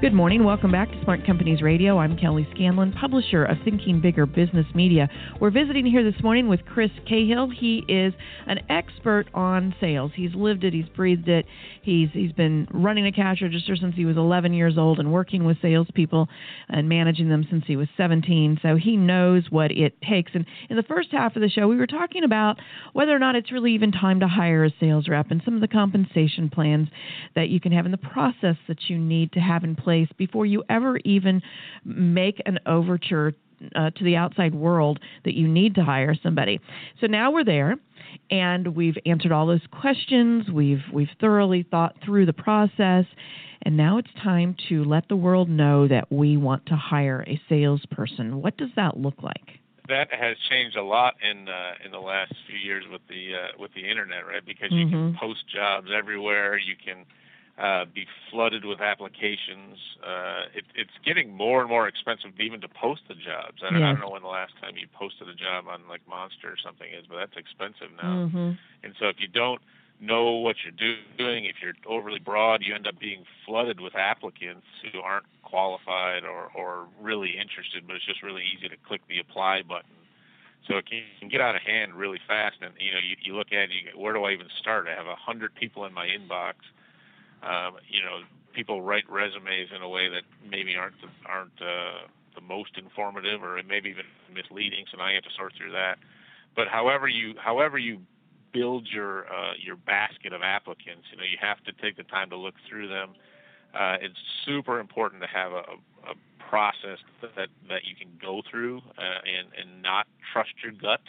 Good 0.00 0.14
morning. 0.14 0.44
Welcome 0.44 0.72
back 0.72 0.90
to 0.90 1.02
Smart 1.02 1.26
Companies 1.26 1.60
Radio. 1.60 1.98
I'm 1.98 2.16
Kelly 2.16 2.48
Scanlon, 2.54 2.90
publisher 2.94 3.44
of 3.44 3.58
Thinking 3.66 4.00
Bigger 4.00 4.24
Business 4.24 4.64
Media. 4.74 5.10
We're 5.42 5.50
visiting 5.50 5.84
here 5.84 6.02
this 6.02 6.22
morning 6.22 6.48
with 6.48 6.64
Chris 6.64 6.90
Cahill. 7.06 7.50
He 7.50 7.84
is 7.86 8.14
an 8.46 8.60
expert 8.70 9.26
on 9.34 9.74
sales. 9.78 10.10
He's 10.16 10.34
lived 10.34 10.64
it, 10.64 10.72
he's 10.72 10.88
breathed 10.96 11.28
it. 11.28 11.44
He's 11.82 12.08
he's 12.14 12.32
been 12.32 12.66
running 12.72 13.06
a 13.06 13.12
cash 13.12 13.42
register 13.42 13.76
since 13.76 13.94
he 13.94 14.06
was 14.06 14.16
11 14.16 14.54
years 14.54 14.78
old 14.78 15.00
and 15.00 15.12
working 15.12 15.44
with 15.44 15.58
salespeople 15.60 16.28
and 16.70 16.88
managing 16.88 17.28
them 17.28 17.46
since 17.50 17.64
he 17.66 17.76
was 17.76 17.88
17. 17.98 18.60
So 18.62 18.76
he 18.76 18.96
knows 18.96 19.48
what 19.50 19.70
it 19.70 20.00
takes. 20.00 20.32
And 20.34 20.46
in 20.70 20.76
the 20.76 20.82
first 20.82 21.10
half 21.12 21.36
of 21.36 21.42
the 21.42 21.50
show, 21.50 21.68
we 21.68 21.76
were 21.76 21.86
talking 21.86 22.24
about 22.24 22.56
whether 22.94 23.14
or 23.14 23.18
not 23.18 23.34
it's 23.34 23.52
really 23.52 23.74
even 23.74 23.92
time 23.92 24.20
to 24.20 24.28
hire 24.28 24.64
a 24.64 24.72
sales 24.80 25.08
rep 25.08 25.30
and 25.30 25.42
some 25.44 25.56
of 25.56 25.60
the 25.60 25.68
compensation 25.68 26.48
plans 26.48 26.88
that 27.36 27.50
you 27.50 27.60
can 27.60 27.72
have 27.72 27.84
in 27.84 27.92
the 27.92 27.98
process 27.98 28.56
that 28.66 28.88
you 28.88 28.96
need 28.96 29.32
to 29.32 29.40
have 29.40 29.62
in 29.62 29.76
place 29.76 29.89
place 29.90 30.08
before 30.16 30.46
you 30.46 30.62
ever 30.70 30.98
even 31.04 31.42
make 31.84 32.40
an 32.46 32.60
overture 32.64 33.34
uh, 33.74 33.90
to 33.90 34.04
the 34.04 34.14
outside 34.14 34.54
world 34.54 35.00
that 35.24 35.34
you 35.34 35.48
need 35.48 35.74
to 35.74 35.84
hire 35.84 36.14
somebody. 36.22 36.60
So 37.00 37.08
now 37.08 37.32
we're 37.32 37.44
there 37.44 37.74
and 38.30 38.76
we've 38.76 38.96
answered 39.04 39.32
all 39.32 39.48
those 39.48 39.66
questions. 39.72 40.48
We've 40.48 40.82
we've 40.92 41.10
thoroughly 41.20 41.66
thought 41.68 41.96
through 42.04 42.26
the 42.26 42.32
process 42.32 43.04
and 43.62 43.76
now 43.76 43.98
it's 43.98 44.08
time 44.22 44.56
to 44.68 44.84
let 44.84 45.08
the 45.08 45.16
world 45.16 45.50
know 45.50 45.88
that 45.88 46.10
we 46.10 46.36
want 46.36 46.66
to 46.66 46.76
hire 46.76 47.24
a 47.26 47.40
salesperson. 47.48 48.40
What 48.40 48.56
does 48.56 48.70
that 48.76 48.96
look 48.96 49.22
like? 49.22 49.60
That 49.88 50.08
has 50.12 50.36
changed 50.48 50.76
a 50.76 50.84
lot 50.84 51.14
in 51.20 51.48
uh, 51.48 51.72
in 51.84 51.90
the 51.90 51.98
last 51.98 52.32
few 52.46 52.56
years 52.56 52.84
with 52.92 53.02
the 53.08 53.34
uh, 53.34 53.58
with 53.58 53.74
the 53.74 53.90
internet, 53.90 54.24
right? 54.24 54.46
Because 54.46 54.68
you 54.70 54.86
mm-hmm. 54.86 55.12
can 55.12 55.16
post 55.20 55.40
jobs 55.52 55.88
everywhere. 55.92 56.56
You 56.56 56.76
can 56.76 57.04
uh, 57.60 57.84
be 57.84 58.06
flooded 58.30 58.64
with 58.64 58.80
applications. 58.80 59.76
Uh, 60.02 60.48
it, 60.54 60.64
it's 60.74 60.96
getting 61.04 61.36
more 61.36 61.60
and 61.60 61.68
more 61.68 61.86
expensive 61.86 62.30
even 62.40 62.60
to 62.62 62.68
post 62.68 63.02
the 63.06 63.14
jobs. 63.14 63.60
I 63.62 63.70
don't, 63.70 63.80
yes. 63.80 63.88
I 63.88 63.92
don't 63.92 64.00
know 64.00 64.10
when 64.10 64.22
the 64.22 64.28
last 64.28 64.52
time 64.62 64.76
you 64.76 64.86
posted 64.94 65.28
a 65.28 65.34
job 65.34 65.66
on 65.68 65.82
like 65.88 66.00
Monster 66.08 66.48
or 66.48 66.56
something 66.64 66.88
is, 66.88 67.04
but 67.06 67.16
that's 67.16 67.36
expensive 67.36 67.92
now. 68.02 68.26
Mm-hmm. 68.26 68.52
And 68.82 68.94
so 68.98 69.08
if 69.08 69.16
you 69.20 69.28
don't 69.28 69.60
know 70.00 70.40
what 70.40 70.56
you're 70.64 70.96
doing, 71.18 71.44
if 71.44 71.56
you're 71.60 71.76
overly 71.86 72.18
broad, 72.18 72.62
you 72.64 72.74
end 72.74 72.86
up 72.86 72.98
being 72.98 73.24
flooded 73.44 73.78
with 73.78 73.94
applicants 73.94 74.64
who 74.90 75.00
aren't 75.00 75.26
qualified 75.42 76.24
or, 76.24 76.48
or 76.56 76.88
really 76.98 77.36
interested, 77.36 77.86
but 77.86 77.96
it's 77.96 78.06
just 78.06 78.22
really 78.22 78.44
easy 78.56 78.68
to 78.70 78.76
click 78.88 79.02
the 79.06 79.18
apply 79.18 79.60
button. 79.60 80.00
So 80.66 80.76
it 80.78 80.86
can, 80.86 81.02
can 81.18 81.28
get 81.28 81.42
out 81.42 81.56
of 81.56 81.62
hand 81.62 81.92
really 81.94 82.20
fast, 82.26 82.56
and 82.62 82.72
you 82.78 82.92
know 82.92 83.00
you, 83.00 83.16
you 83.20 83.36
look 83.36 83.48
at 83.48 83.64
it, 83.64 83.70
you 83.70 84.00
where 84.00 84.12
do 84.12 84.24
I 84.24 84.32
even 84.32 84.46
start? 84.60 84.86
I 84.88 84.94
have 84.94 85.06
a 85.06 85.16
hundred 85.16 85.54
people 85.54 85.84
in 85.84 85.92
my 85.92 86.06
inbox 86.06 86.54
um, 87.42 87.76
you 87.88 88.02
know, 88.02 88.20
people 88.52 88.82
write 88.82 89.08
resumes 89.08 89.68
in 89.74 89.82
a 89.82 89.88
way 89.88 90.08
that 90.08 90.22
maybe 90.48 90.76
aren't 90.76 91.00
the, 91.00 91.08
aren't 91.26 91.60
uh, 91.60 92.06
the 92.34 92.40
most 92.40 92.76
informative 92.76 93.42
or 93.42 93.60
maybe 93.66 93.90
even 93.90 94.04
misleading. 94.32 94.84
So 94.90 94.98
now 94.98 95.08
you 95.08 95.14
have 95.16 95.24
to 95.24 95.30
sort 95.36 95.52
through 95.56 95.72
that. 95.72 95.98
But 96.56 96.68
however 96.68 97.08
you 97.08 97.34
however 97.38 97.78
you 97.78 98.00
build 98.52 98.88
your 98.92 99.26
uh, 99.26 99.52
your 99.58 99.76
basket 99.76 100.32
of 100.32 100.42
applicants, 100.42 101.06
you 101.10 101.18
know, 101.18 101.24
you 101.24 101.38
have 101.40 101.62
to 101.64 101.72
take 101.80 101.96
the 101.96 102.04
time 102.04 102.30
to 102.30 102.36
look 102.36 102.54
through 102.68 102.88
them. 102.88 103.10
Uh, 103.74 103.96
it's 104.00 104.18
super 104.44 104.80
important 104.80 105.22
to 105.22 105.28
have 105.28 105.52
a, 105.52 105.62
a 106.10 106.14
process 106.48 106.98
that 107.22 107.48
that 107.68 107.84
you 107.84 107.94
can 107.94 108.10
go 108.20 108.42
through 108.50 108.78
uh, 108.98 109.20
and 109.24 109.48
and 109.58 109.82
not 109.82 110.06
trust 110.32 110.50
your 110.62 110.72
gut. 110.72 111.00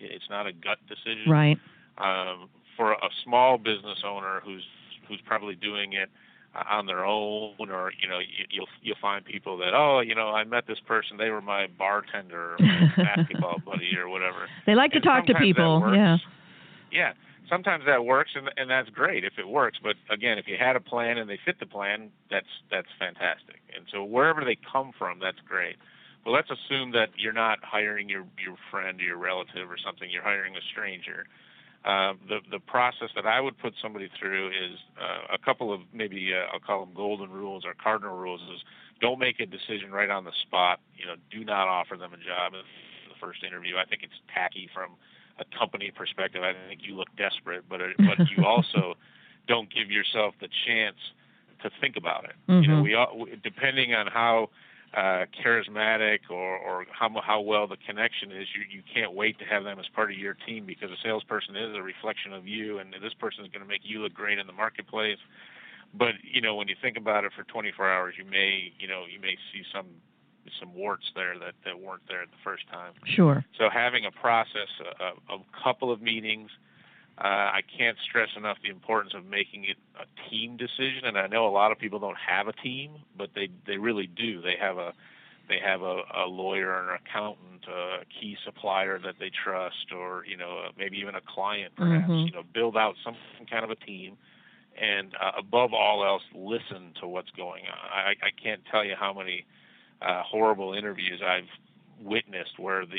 It's 0.00 0.28
not 0.28 0.46
a 0.46 0.52
gut 0.52 0.78
decision. 0.88 1.30
Right. 1.30 1.58
Um, 1.98 2.48
for 2.76 2.92
a 2.92 3.10
small 3.24 3.58
business 3.58 3.98
owner 4.06 4.40
who's 4.44 4.64
who's 5.08 5.20
probably 5.24 5.54
doing 5.54 5.92
it 5.92 6.08
uh, 6.54 6.62
on 6.70 6.86
their 6.86 7.04
own 7.04 7.54
or 7.58 7.92
you 8.00 8.08
know 8.08 8.18
you, 8.18 8.44
you'll 8.50 8.68
you'll 8.82 8.96
find 9.00 9.24
people 9.24 9.58
that 9.58 9.74
oh 9.74 10.00
you 10.00 10.14
know 10.14 10.28
I 10.28 10.44
met 10.44 10.66
this 10.66 10.80
person 10.80 11.16
they 11.16 11.30
were 11.30 11.42
my 11.42 11.66
bartender 11.66 12.54
or 12.54 12.56
my 12.58 12.92
basketball 12.96 13.58
buddy 13.64 13.96
or 13.98 14.08
whatever. 14.08 14.48
They 14.66 14.74
like 14.74 14.92
and 14.94 15.02
to 15.02 15.08
talk 15.08 15.26
to 15.26 15.34
people 15.34 15.92
yeah. 15.94 16.18
Yeah 16.90 17.12
sometimes 17.48 17.84
that 17.86 18.04
works 18.04 18.30
and 18.34 18.50
and 18.56 18.70
that's 18.70 18.90
great 18.90 19.24
if 19.24 19.34
it 19.38 19.48
works 19.48 19.78
but 19.82 19.96
again 20.10 20.38
if 20.38 20.46
you 20.46 20.56
had 20.58 20.76
a 20.76 20.80
plan 20.80 21.18
and 21.18 21.28
they 21.28 21.38
fit 21.44 21.58
the 21.60 21.66
plan 21.66 22.10
that's 22.30 22.46
that's 22.70 22.88
fantastic. 22.98 23.60
And 23.74 23.86
so 23.92 24.04
wherever 24.04 24.44
they 24.44 24.56
come 24.70 24.92
from 24.98 25.18
that's 25.20 25.40
great. 25.46 25.76
But 26.24 26.32
let's 26.32 26.48
assume 26.50 26.92
that 26.92 27.10
you're 27.16 27.32
not 27.32 27.58
hiring 27.62 28.08
your 28.08 28.24
your 28.42 28.56
friend 28.70 29.00
or 29.00 29.04
your 29.04 29.18
relative 29.18 29.70
or 29.70 29.76
something 29.78 30.10
you're 30.10 30.22
hiring 30.22 30.56
a 30.56 30.60
stranger 30.72 31.26
uh, 31.84 32.14
the 32.28 32.38
the 32.50 32.58
process 32.58 33.08
that 33.14 33.26
I 33.26 33.40
would 33.40 33.56
put 33.58 33.74
somebody 33.80 34.10
through 34.18 34.48
is 34.48 34.78
uh, 35.00 35.34
a 35.34 35.38
couple 35.38 35.72
of 35.72 35.80
maybe 35.92 36.32
uh, 36.34 36.52
I'll 36.52 36.60
call 36.60 36.84
them 36.84 36.94
golden 36.94 37.30
rules 37.30 37.64
or 37.64 37.74
cardinal 37.74 38.16
rules 38.16 38.40
is 38.42 38.60
don't 39.00 39.18
make 39.18 39.38
a 39.40 39.46
decision 39.46 39.92
right 39.92 40.10
on 40.10 40.24
the 40.24 40.32
spot. 40.42 40.80
You 40.96 41.06
know, 41.06 41.14
do 41.30 41.44
not 41.44 41.68
offer 41.68 41.96
them 41.96 42.12
a 42.12 42.16
job 42.16 42.54
in 42.54 42.60
the 43.08 43.14
first 43.20 43.44
interview. 43.44 43.76
I 43.76 43.84
think 43.84 44.02
it's 44.02 44.20
tacky 44.34 44.68
from 44.74 44.92
a 45.38 45.44
company 45.56 45.92
perspective. 45.94 46.42
I 46.42 46.52
think 46.68 46.80
you 46.82 46.96
look 46.96 47.08
desperate, 47.16 47.64
but 47.68 47.80
uh, 47.80 47.86
but 47.98 48.28
you 48.36 48.44
also 48.44 48.94
don't 49.46 49.72
give 49.72 49.90
yourself 49.90 50.34
the 50.40 50.48
chance 50.66 50.98
to 51.62 51.70
think 51.80 51.96
about 51.96 52.24
it. 52.24 52.36
Mm-hmm. 52.48 52.62
You 52.62 52.68
know, 52.68 52.82
we 52.82 52.94
all 52.94 53.26
depending 53.42 53.94
on 53.94 54.08
how 54.08 54.50
uh, 54.94 55.26
charismatic 55.44 56.20
or, 56.30 56.56
or 56.58 56.86
how 56.90 57.10
how 57.22 57.40
well 57.40 57.66
the 57.66 57.76
connection 57.76 58.32
is, 58.32 58.46
you 58.54 58.64
you 58.70 58.82
can't 58.92 59.12
wait 59.12 59.38
to 59.38 59.44
have 59.44 59.64
them 59.64 59.78
as 59.78 59.86
part 59.94 60.10
of 60.10 60.16
your 60.16 60.34
team 60.46 60.64
because 60.64 60.90
a 60.90 60.96
salesperson 61.02 61.56
is 61.56 61.76
a 61.76 61.82
reflection 61.82 62.32
of 62.32 62.46
you, 62.46 62.78
and 62.78 62.94
this 63.02 63.14
person 63.14 63.44
is 63.44 63.50
going 63.50 63.62
to 63.62 63.68
make 63.68 63.82
you 63.82 64.00
look 64.00 64.14
great 64.14 64.38
in 64.38 64.46
the 64.46 64.52
marketplace. 64.52 65.18
But 65.92 66.14
you 66.22 66.40
know, 66.40 66.54
when 66.54 66.68
you 66.68 66.76
think 66.80 66.96
about 66.96 67.24
it 67.24 67.32
for 67.36 67.44
24 67.44 67.90
hours, 67.90 68.14
you 68.16 68.24
may 68.24 68.72
you 68.78 68.88
know 68.88 69.04
you 69.10 69.20
may 69.20 69.36
see 69.52 69.62
some 69.74 69.86
some 70.58 70.74
warts 70.74 71.12
there 71.14 71.38
that 71.38 71.54
that 71.64 71.78
weren't 71.78 72.06
there 72.08 72.24
the 72.24 72.42
first 72.42 72.66
time. 72.68 72.92
Sure. 73.04 73.44
So 73.58 73.68
having 73.70 74.06
a 74.06 74.10
process, 74.10 74.68
a, 75.00 75.34
a 75.34 75.38
couple 75.62 75.92
of 75.92 76.00
meetings 76.00 76.50
uh, 77.20 77.26
I 77.26 77.60
can't 77.76 77.96
stress 78.08 78.28
enough 78.36 78.58
the 78.62 78.70
importance 78.70 79.12
of 79.14 79.24
making 79.24 79.64
it 79.64 79.76
a 79.98 80.30
team 80.30 80.56
decision, 80.56 81.04
and 81.04 81.18
I 81.18 81.26
know 81.26 81.48
a 81.48 81.50
lot 81.50 81.72
of 81.72 81.78
people 81.78 81.98
don't 81.98 82.16
have 82.16 82.46
a 82.46 82.52
team, 82.52 82.92
but 83.16 83.30
they 83.34 83.48
they 83.66 83.76
really 83.76 84.06
do. 84.06 84.40
They 84.40 84.54
have 84.60 84.78
a 84.78 84.92
they 85.48 85.58
have 85.58 85.82
a, 85.82 86.02
a 86.14 86.26
lawyer 86.26 86.68
or 86.68 86.90
an 86.92 86.98
accountant, 87.04 87.64
a 87.66 88.04
key 88.20 88.36
supplier 88.44 89.00
that 89.00 89.14
they 89.18 89.30
trust, 89.30 89.92
or 89.92 90.24
you 90.26 90.36
know 90.36 90.68
maybe 90.78 90.98
even 90.98 91.16
a 91.16 91.20
client 91.20 91.72
perhaps. 91.76 92.04
Mm-hmm. 92.04 92.26
You 92.26 92.32
know, 92.32 92.42
build 92.54 92.76
out 92.76 92.94
some 93.04 93.16
kind 93.50 93.64
of 93.64 93.70
a 93.70 93.76
team, 93.76 94.16
and 94.80 95.12
uh, 95.20 95.32
above 95.36 95.74
all 95.74 96.04
else, 96.04 96.22
listen 96.34 96.92
to 97.00 97.08
what's 97.08 97.30
going 97.30 97.64
on. 97.66 97.90
I, 97.92 98.10
I 98.10 98.30
can't 98.40 98.60
tell 98.70 98.84
you 98.84 98.94
how 98.94 99.12
many 99.12 99.44
uh, 100.00 100.22
horrible 100.22 100.72
interviews 100.72 101.20
I've 101.20 101.48
witnessed 102.02 102.58
where 102.58 102.84
the 102.86 102.98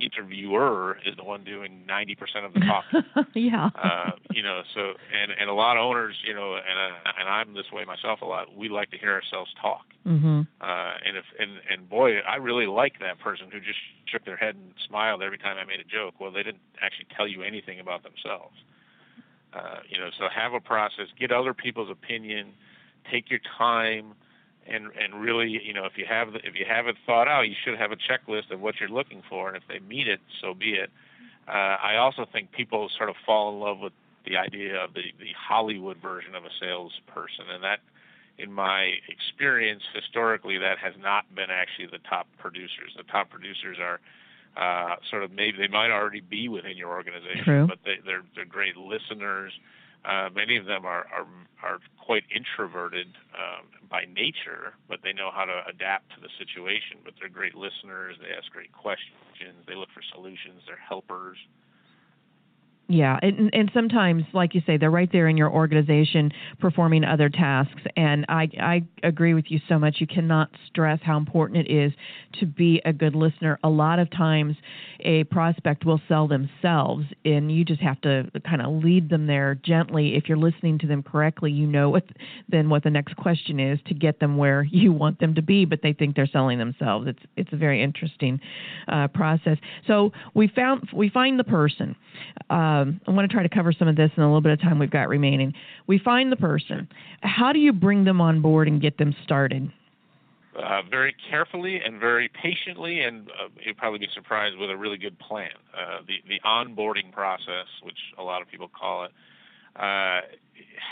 interviewer 0.00 0.98
is 1.06 1.16
the 1.16 1.24
one 1.24 1.44
doing 1.44 1.84
90% 1.88 2.44
of 2.44 2.54
the 2.54 2.60
talking. 2.60 3.02
yeah. 3.34 3.70
uh, 3.74 4.10
you 4.30 4.42
know, 4.42 4.62
so 4.74 4.80
and 4.80 5.32
and 5.38 5.48
a 5.48 5.54
lot 5.54 5.76
of 5.76 5.82
owners, 5.82 6.16
you 6.26 6.34
know, 6.34 6.54
and 6.54 6.94
uh, 6.94 7.10
and 7.18 7.28
I'm 7.28 7.54
this 7.54 7.70
way 7.72 7.84
myself 7.84 8.20
a 8.22 8.24
lot. 8.24 8.54
We 8.56 8.68
like 8.68 8.90
to 8.90 8.98
hear 8.98 9.12
ourselves 9.12 9.50
talk. 9.60 9.86
Mm-hmm. 10.06 10.40
Uh, 10.60 10.92
and 11.04 11.16
if 11.16 11.24
and 11.38 11.52
and 11.70 11.88
boy, 11.88 12.18
I 12.18 12.36
really 12.36 12.66
like 12.66 13.00
that 13.00 13.18
person 13.20 13.46
who 13.52 13.60
just 13.60 13.78
shook 14.06 14.24
their 14.24 14.36
head 14.36 14.54
and 14.54 14.74
smiled 14.88 15.22
every 15.22 15.38
time 15.38 15.56
I 15.58 15.64
made 15.64 15.80
a 15.80 15.84
joke. 15.84 16.14
Well, 16.20 16.30
they 16.30 16.42
didn't 16.42 16.62
actually 16.80 17.06
tell 17.16 17.28
you 17.28 17.42
anything 17.42 17.80
about 17.80 18.02
themselves. 18.02 18.56
Uh, 19.52 19.80
you 19.88 19.98
know, 19.98 20.10
so 20.18 20.26
have 20.34 20.54
a 20.54 20.60
process, 20.60 21.06
get 21.18 21.32
other 21.32 21.52
people's 21.52 21.90
opinion, 21.90 22.52
take 23.10 23.30
your 23.30 23.40
time, 23.58 24.14
and 24.70 24.90
and 24.96 25.20
really, 25.20 25.48
you 25.48 25.72
know, 25.72 25.84
if 25.84 25.96
you 25.96 26.06
have 26.08 26.32
the, 26.32 26.38
if 26.38 26.54
you 26.54 26.64
have 26.68 26.86
it 26.86 26.96
thought 27.06 27.28
out, 27.28 27.42
you 27.42 27.54
should 27.64 27.78
have 27.78 27.92
a 27.92 27.96
checklist 27.96 28.50
of 28.50 28.60
what 28.60 28.76
you're 28.80 28.88
looking 28.88 29.22
for, 29.28 29.48
and 29.48 29.56
if 29.56 29.62
they 29.68 29.78
meet 29.80 30.08
it, 30.08 30.20
so 30.40 30.54
be 30.54 30.72
it. 30.74 30.90
Uh, 31.48 31.76
I 31.82 31.96
also 31.96 32.26
think 32.30 32.52
people 32.52 32.88
sort 32.96 33.08
of 33.08 33.16
fall 33.26 33.52
in 33.52 33.60
love 33.60 33.78
with 33.80 33.92
the 34.24 34.36
idea 34.36 34.82
of 34.82 34.94
the 34.94 35.02
the 35.18 35.32
Hollywood 35.36 35.98
version 35.98 36.34
of 36.34 36.44
a 36.44 36.50
salesperson, 36.60 37.46
and 37.52 37.64
that, 37.64 37.80
in 38.38 38.52
my 38.52 38.92
experience 39.08 39.82
historically, 39.94 40.58
that 40.58 40.78
has 40.78 40.94
not 41.00 41.34
been 41.34 41.50
actually 41.50 41.86
the 41.86 42.02
top 42.08 42.26
producers. 42.38 42.94
The 42.96 43.04
top 43.04 43.30
producers 43.30 43.78
are 43.80 44.00
uh, 44.56 44.96
sort 45.10 45.22
of 45.22 45.32
maybe 45.32 45.58
they 45.58 45.68
might 45.68 45.90
already 45.90 46.20
be 46.20 46.48
within 46.48 46.76
your 46.76 46.90
organization, 46.90 47.44
True. 47.44 47.66
but 47.66 47.78
they, 47.84 47.96
they're 48.04 48.22
they're 48.34 48.44
great 48.44 48.76
listeners. 48.76 49.52
Uh, 50.04 50.30
many 50.34 50.56
of 50.56 50.64
them 50.66 50.84
are 50.84 51.06
are, 51.12 51.26
are 51.62 51.78
quite 51.98 52.24
introverted 52.34 53.08
um, 53.36 53.66
by 53.88 54.04
nature, 54.06 54.74
but 54.88 55.00
they 55.02 55.12
know 55.12 55.30
how 55.32 55.44
to 55.44 55.62
adapt 55.68 56.10
to 56.14 56.20
the 56.20 56.28
situation. 56.38 56.98
But 57.04 57.14
they're 57.20 57.28
great 57.28 57.54
listeners. 57.54 58.16
They 58.20 58.32
ask 58.34 58.50
great 58.50 58.72
questions. 58.72 59.60
They 59.66 59.74
look 59.74 59.90
for 59.92 60.02
solutions. 60.12 60.62
They're 60.66 60.80
helpers. 60.80 61.36
Yeah, 62.92 63.20
and, 63.22 63.50
and 63.54 63.70
sometimes, 63.72 64.24
like 64.32 64.52
you 64.52 64.62
say, 64.66 64.76
they're 64.76 64.90
right 64.90 65.08
there 65.12 65.28
in 65.28 65.36
your 65.36 65.48
organization 65.48 66.32
performing 66.58 67.04
other 67.04 67.28
tasks. 67.28 67.80
And 67.96 68.26
I, 68.28 68.48
I 68.60 68.82
agree 69.04 69.32
with 69.32 69.44
you 69.48 69.60
so 69.68 69.78
much. 69.78 69.98
You 70.00 70.08
cannot 70.08 70.50
stress 70.66 70.98
how 71.00 71.16
important 71.16 71.68
it 71.68 71.72
is 71.72 71.92
to 72.40 72.46
be 72.46 72.82
a 72.84 72.92
good 72.92 73.14
listener. 73.14 73.60
A 73.62 73.68
lot 73.68 74.00
of 74.00 74.10
times, 74.10 74.56
a 75.04 75.22
prospect 75.24 75.84
will 75.84 76.00
sell 76.08 76.26
themselves, 76.26 77.04
and 77.24 77.52
you 77.52 77.64
just 77.64 77.80
have 77.80 78.00
to 78.00 78.28
kind 78.44 78.60
of 78.60 78.82
lead 78.82 79.08
them 79.08 79.28
there 79.28 79.54
gently. 79.54 80.16
If 80.16 80.28
you're 80.28 80.36
listening 80.36 80.80
to 80.80 80.88
them 80.88 81.04
correctly, 81.04 81.52
you 81.52 81.68
know 81.68 81.90
what 81.90 82.02
then 82.48 82.70
what 82.70 82.82
the 82.82 82.90
next 82.90 83.14
question 83.14 83.60
is 83.60 83.78
to 83.86 83.94
get 83.94 84.18
them 84.18 84.36
where 84.36 84.62
you 84.70 84.92
want 84.92 85.20
them 85.20 85.36
to 85.36 85.42
be, 85.42 85.64
but 85.64 85.78
they 85.80 85.92
think 85.92 86.16
they're 86.16 86.26
selling 86.26 86.58
themselves. 86.58 87.06
It's 87.06 87.22
it's 87.36 87.52
a 87.52 87.56
very 87.56 87.84
interesting 87.84 88.40
uh, 88.88 89.06
process. 89.06 89.58
So 89.86 90.10
we 90.34 90.48
found 90.48 90.88
we 90.92 91.08
find 91.08 91.38
the 91.38 91.44
person. 91.44 91.94
Um, 92.80 93.00
I 93.06 93.10
want 93.10 93.28
to 93.28 93.34
try 93.34 93.42
to 93.42 93.48
cover 93.48 93.72
some 93.72 93.88
of 93.88 93.96
this 93.96 94.10
in 94.16 94.22
a 94.22 94.26
little 94.26 94.40
bit 94.40 94.52
of 94.52 94.60
time 94.60 94.78
we've 94.78 94.90
got 94.90 95.08
remaining. 95.08 95.54
We 95.86 95.98
find 95.98 96.30
the 96.30 96.36
person. 96.36 96.88
How 97.22 97.52
do 97.52 97.58
you 97.58 97.72
bring 97.72 98.04
them 98.04 98.20
on 98.20 98.40
board 98.40 98.68
and 98.68 98.80
get 98.80 98.98
them 98.98 99.14
started? 99.24 99.70
uh, 100.56 100.82
very 100.88 101.14
carefully 101.30 101.80
and 101.84 102.00
very 102.00 102.28
patiently, 102.28 103.00
and 103.00 103.28
uh, 103.30 103.48
you'll 103.64 103.74
probably 103.74 104.00
be 104.00 104.08
surprised 104.14 104.56
with 104.58 104.70
a 104.70 104.76
really 104.76 104.98
good 104.98 105.18
plan. 105.18 105.50
Uh, 105.74 106.00
the 106.06 106.16
the 106.28 106.40
onboarding 106.44 107.12
process, 107.12 107.66
which 107.82 107.98
a 108.18 108.22
lot 108.22 108.42
of 108.42 108.48
people 108.48 108.68
call 108.68 109.04
it, 109.04 109.12
uh, 109.76 110.20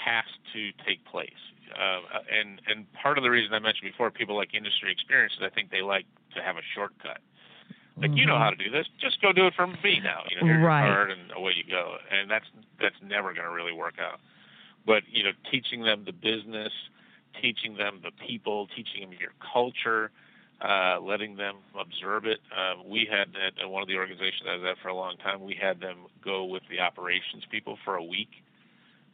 has 0.05 0.25
to 0.53 0.71
take 0.87 1.05
place. 1.05 1.31
Uh, 1.75 2.01
and 2.33 2.61
and 2.67 2.87
part 2.95 3.19
of 3.19 3.25
the 3.25 3.31
reason 3.31 3.53
I 3.53 3.59
mentioned 3.59 3.91
before, 3.91 4.11
people 4.11 4.37
like 4.37 4.55
industry 4.55 4.93
experience 4.93 5.33
is 5.39 5.45
I 5.45 5.55
think 5.55 5.71
they 5.71 5.83
like 5.83 6.07
to 6.37 6.43
have 6.43 6.57
a 6.57 6.65
shortcut. 6.75 7.19
Like 8.01 8.15
you 8.17 8.27
know 8.27 8.35
Mhm. 8.35 8.39
how 8.39 8.51
to 8.51 8.57
do 8.57 8.71
this, 8.71 8.87
just 8.99 9.21
go 9.21 9.33
do 9.33 9.47
it 9.47 9.55
from 9.55 9.77
me 9.83 10.01
now. 10.01 10.25
You 10.31 10.37
know, 10.37 10.47
here's 10.47 10.63
Right. 10.63 10.87
your 10.87 10.95
card, 10.95 11.11
and 11.11 11.33
away 11.33 11.55
you 11.55 11.65
go. 11.65 11.99
And 12.11 12.31
that's 12.31 12.47
that's 12.81 13.01
never 13.03 13.33
going 13.33 13.47
to 13.47 13.53
really 13.53 13.73
work 13.73 13.99
out. 13.99 14.21
But 14.87 15.03
you 15.09 15.25
know, 15.25 15.33
teaching 15.51 15.83
them 15.83 16.05
the 16.05 16.13
business, 16.13 16.73
teaching 17.41 17.75
them 17.75 18.01
the 18.03 18.13
people, 18.13 18.69
teaching 18.69 19.03
them 19.03 19.19
your 19.19 19.33
culture, 19.41 20.11
uh, 20.61 21.01
letting 21.01 21.37
them 21.37 21.57
observe 21.75 22.25
it. 22.27 22.41
Uh, 22.57 22.75
we 22.85 23.05
had 23.05 23.35
at 23.37 23.59
at 23.59 23.69
one 23.69 23.83
of 23.83 23.89
the 23.89 23.97
organizations 23.97 24.49
I 24.49 24.55
was 24.57 24.65
at 24.65 24.79
for 24.79 24.89
a 24.89 24.95
long 24.95 25.17
time. 25.17 25.43
We 25.43 25.55
had 25.55 25.81
them 25.81 26.07
go 26.23 26.45
with 26.45 26.63
the 26.69 26.81
operations 26.81 27.45
people 27.51 27.77
for 27.85 27.97
a 27.97 28.05
week, 28.05 28.43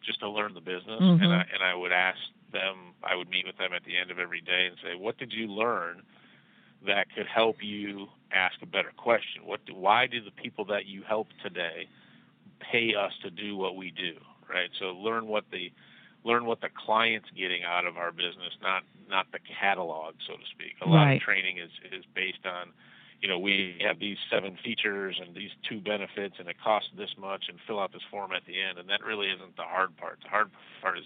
just 0.02 0.20
to 0.20 0.28
learn 0.28 0.52
the 0.54 0.60
business. 0.60 1.00
Mhm. 1.00 1.22
And 1.22 1.32
I 1.32 1.46
and 1.52 1.62
I 1.62 1.74
would 1.74 1.92
ask 1.92 2.18
them. 2.52 2.94
I 3.02 3.16
would 3.16 3.30
meet 3.30 3.46
with 3.46 3.56
them 3.56 3.72
at 3.72 3.84
the 3.84 3.96
end 3.96 4.10
of 4.10 4.18
every 4.18 4.40
day 4.42 4.66
and 4.66 4.76
say, 4.82 4.94
"What 4.94 5.16
did 5.16 5.32
you 5.32 5.46
learn?" 5.48 6.02
That 6.86 7.06
could 7.14 7.26
help 7.26 7.56
you 7.62 8.08
ask 8.32 8.56
a 8.62 8.66
better 8.66 8.92
question. 8.96 9.42
What? 9.44 9.64
Do, 9.66 9.74
why 9.74 10.06
do 10.06 10.22
the 10.22 10.30
people 10.30 10.64
that 10.66 10.86
you 10.86 11.02
help 11.02 11.28
today 11.42 11.88
pay 12.60 12.94
us 12.94 13.12
to 13.22 13.30
do 13.30 13.56
what 13.56 13.76
we 13.76 13.90
do? 13.90 14.14
Right. 14.48 14.70
So 14.78 14.86
learn 14.92 15.26
what 15.26 15.44
the 15.50 15.72
learn 16.24 16.44
what 16.46 16.60
the 16.60 16.68
client's 16.74 17.28
getting 17.36 17.62
out 17.64 17.86
of 17.86 17.96
our 17.96 18.12
business, 18.12 18.52
not 18.62 18.82
not 19.08 19.26
the 19.32 19.38
catalog, 19.60 20.14
so 20.26 20.34
to 20.34 20.46
speak. 20.50 20.74
A 20.82 20.88
lot 20.88 21.04
Right. 21.04 21.16
of 21.16 21.22
training 21.22 21.58
is 21.58 21.70
is 21.92 22.04
based 22.14 22.44
on, 22.46 22.72
you 23.20 23.28
know, 23.28 23.38
we 23.38 23.78
have 23.80 23.98
these 23.98 24.18
seven 24.30 24.56
features 24.64 25.20
and 25.24 25.34
these 25.34 25.50
two 25.68 25.80
benefits, 25.80 26.36
and 26.38 26.48
it 26.48 26.56
costs 26.62 26.90
this 26.96 27.10
much, 27.18 27.48
and 27.48 27.58
fill 27.66 27.80
out 27.80 27.92
this 27.92 28.02
form 28.10 28.32
at 28.32 28.44
the 28.46 28.60
end. 28.60 28.78
And 28.78 28.88
that 28.88 29.04
really 29.04 29.28
isn't 29.30 29.56
the 29.56 29.62
hard 29.62 29.96
part. 29.96 30.18
The 30.22 30.28
hard 30.28 30.50
part 30.82 30.98
is 30.98 31.04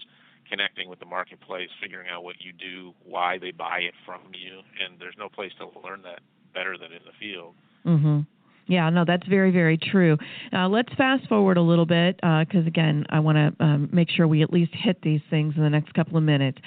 connecting 0.49 0.89
with 0.89 0.99
the 0.99 1.05
marketplace, 1.05 1.69
figuring 1.81 2.07
out 2.09 2.23
what 2.23 2.35
you 2.39 2.51
do, 2.53 2.93
why 3.05 3.37
they 3.37 3.51
buy 3.51 3.79
it 3.79 3.93
from 4.05 4.21
you, 4.33 4.59
and 4.83 4.99
there's 4.99 5.15
no 5.17 5.29
place 5.29 5.51
to 5.59 5.65
learn 5.87 6.01
that 6.03 6.19
better 6.53 6.77
than 6.77 6.91
in 6.91 7.01
the 7.05 7.13
field. 7.19 7.53
Mm-hmm. 7.85 8.19
Yeah, 8.67 8.89
no, 8.91 9.03
that's 9.03 9.27
very, 9.27 9.49
very 9.49 9.79
true. 9.79 10.15
Uh, 10.53 10.67
let's 10.67 10.93
fast 10.93 11.27
forward 11.27 11.57
a 11.57 11.61
little 11.61 11.87
bit 11.87 12.17
because, 12.17 12.67
again, 12.67 13.03
I 13.09 13.19
want 13.19 13.37
to 13.37 13.63
um, 13.63 13.89
make 13.91 14.09
sure 14.11 14.27
we 14.27 14.43
at 14.43 14.53
least 14.53 14.71
hit 14.75 15.01
these 15.01 15.21
things 15.31 15.55
in 15.57 15.63
the 15.63 15.69
next 15.71 15.93
couple 15.95 16.17
of 16.17 16.23
minutes. 16.23 16.59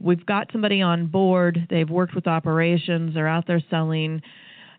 We've 0.00 0.26
got 0.26 0.48
somebody 0.50 0.82
on 0.82 1.06
board, 1.06 1.68
they've 1.70 1.88
worked 1.88 2.16
with 2.16 2.26
operations, 2.26 3.14
they're 3.14 3.28
out 3.28 3.46
there 3.46 3.62
selling, 3.70 4.20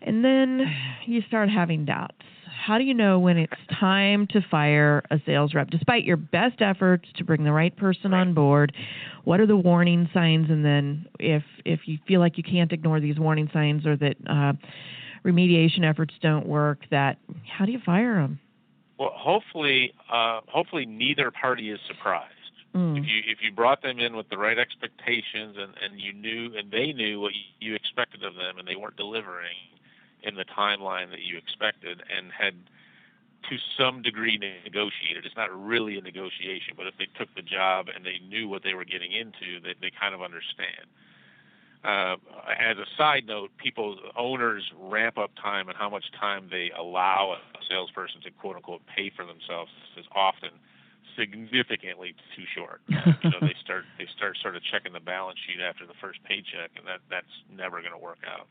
and 0.01 0.23
then 0.23 0.65
you 1.05 1.21
start 1.27 1.49
having 1.49 1.85
doubts. 1.85 2.25
How 2.55 2.77
do 2.77 2.83
you 2.83 2.93
know 2.93 3.19
when 3.19 3.37
it's 3.37 3.53
time 3.79 4.27
to 4.27 4.41
fire 4.49 5.03
a 5.11 5.19
sales 5.25 5.53
rep? 5.53 5.69
Despite 5.69 6.03
your 6.03 6.17
best 6.17 6.61
efforts 6.61 7.07
to 7.17 7.23
bring 7.23 7.43
the 7.43 7.51
right 7.51 7.75
person 7.75 8.13
on 8.13 8.33
board, 8.33 8.73
what 9.23 9.39
are 9.39 9.45
the 9.45 9.57
warning 9.57 10.09
signs? 10.13 10.49
And 10.49 10.63
then, 10.63 11.05
if 11.19 11.43
if 11.65 11.81
you 11.85 11.97
feel 12.07 12.19
like 12.19 12.37
you 12.37 12.43
can't 12.43 12.71
ignore 12.71 12.99
these 12.99 13.19
warning 13.19 13.49
signs 13.53 13.85
or 13.85 13.95
that 13.97 14.15
uh, 14.27 14.53
remediation 15.25 15.83
efforts 15.83 16.13
don't 16.21 16.47
work, 16.47 16.79
that 16.91 17.17
how 17.57 17.65
do 17.65 17.71
you 17.71 17.79
fire 17.85 18.15
them? 18.15 18.39
Well, 18.97 19.11
hopefully, 19.13 19.93
uh, 20.11 20.41
hopefully 20.47 20.85
neither 20.85 21.31
party 21.31 21.71
is 21.71 21.79
surprised. 21.87 22.31
Mm. 22.73 22.99
If 22.99 23.05
you 23.05 23.21
if 23.27 23.37
you 23.41 23.51
brought 23.51 23.81
them 23.81 23.99
in 23.99 24.15
with 24.15 24.29
the 24.29 24.37
right 24.37 24.57
expectations 24.57 25.55
and 25.57 25.73
and 25.83 25.99
you 25.99 26.13
knew 26.13 26.57
and 26.57 26.71
they 26.71 26.93
knew 26.93 27.19
what 27.19 27.33
you 27.59 27.75
expected 27.75 28.23
of 28.23 28.35
them 28.35 28.57
and 28.57 28.67
they 28.67 28.75
weren't 28.75 28.97
delivering 28.97 29.55
in 30.25 30.35
the 30.35 30.45
timeline 30.45 31.09
that 31.11 31.21
you 31.21 31.37
expected 31.37 32.01
and 32.15 32.31
had 32.31 32.55
to 33.49 33.57
some 33.77 34.01
degree 34.01 34.37
negotiated. 34.37 35.25
It's 35.25 35.35
not 35.35 35.53
really 35.53 35.97
a 35.97 36.01
negotiation, 36.01 36.73
but 36.75 36.87
if 36.87 36.97
they 36.97 37.07
took 37.17 37.33
the 37.35 37.43
job 37.43 37.87
and 37.93 38.03
they 38.03 38.19
knew 38.27 38.49
what 38.49 38.63
they 38.63 38.73
were 38.73 38.85
getting 38.85 39.11
into, 39.11 39.59
they 39.61 39.75
they 39.79 39.91
kind 39.91 40.15
of 40.15 40.21
understand. 40.21 40.89
Uh, 41.83 42.17
as 42.59 42.77
a 42.79 42.85
side 42.97 43.27
note, 43.27 43.51
people 43.57 43.99
owners 44.17 44.63
ramp 44.79 45.19
up 45.19 45.29
time 45.39 45.69
and 45.69 45.77
how 45.77 45.87
much 45.87 46.05
time 46.19 46.47
they 46.49 46.71
allow 46.75 47.37
a 47.37 47.59
salesperson 47.69 48.21
to 48.21 48.31
quote 48.31 48.55
unquote 48.55 48.81
pay 48.87 49.11
for 49.15 49.23
themselves 49.23 49.69
is 49.95 50.05
often 50.15 50.49
significantly 51.15 52.15
too 52.35 52.43
short. 52.55 52.81
You 53.23 53.29
know, 53.29 53.37
they 53.41 53.55
start 53.63 53.85
they 53.97 54.07
start 54.15 54.37
sort 54.41 54.55
of 54.55 54.63
checking 54.63 54.93
the 54.93 54.99
balance 54.99 55.39
sheet 55.45 55.61
after 55.61 55.85
the 55.85 55.93
first 56.01 56.23
paycheck, 56.23 56.71
and 56.77 56.87
that 56.87 57.01
that's 57.09 57.33
never 57.53 57.81
going 57.81 57.93
to 57.93 57.97
work 57.97 58.19
out. 58.25 58.47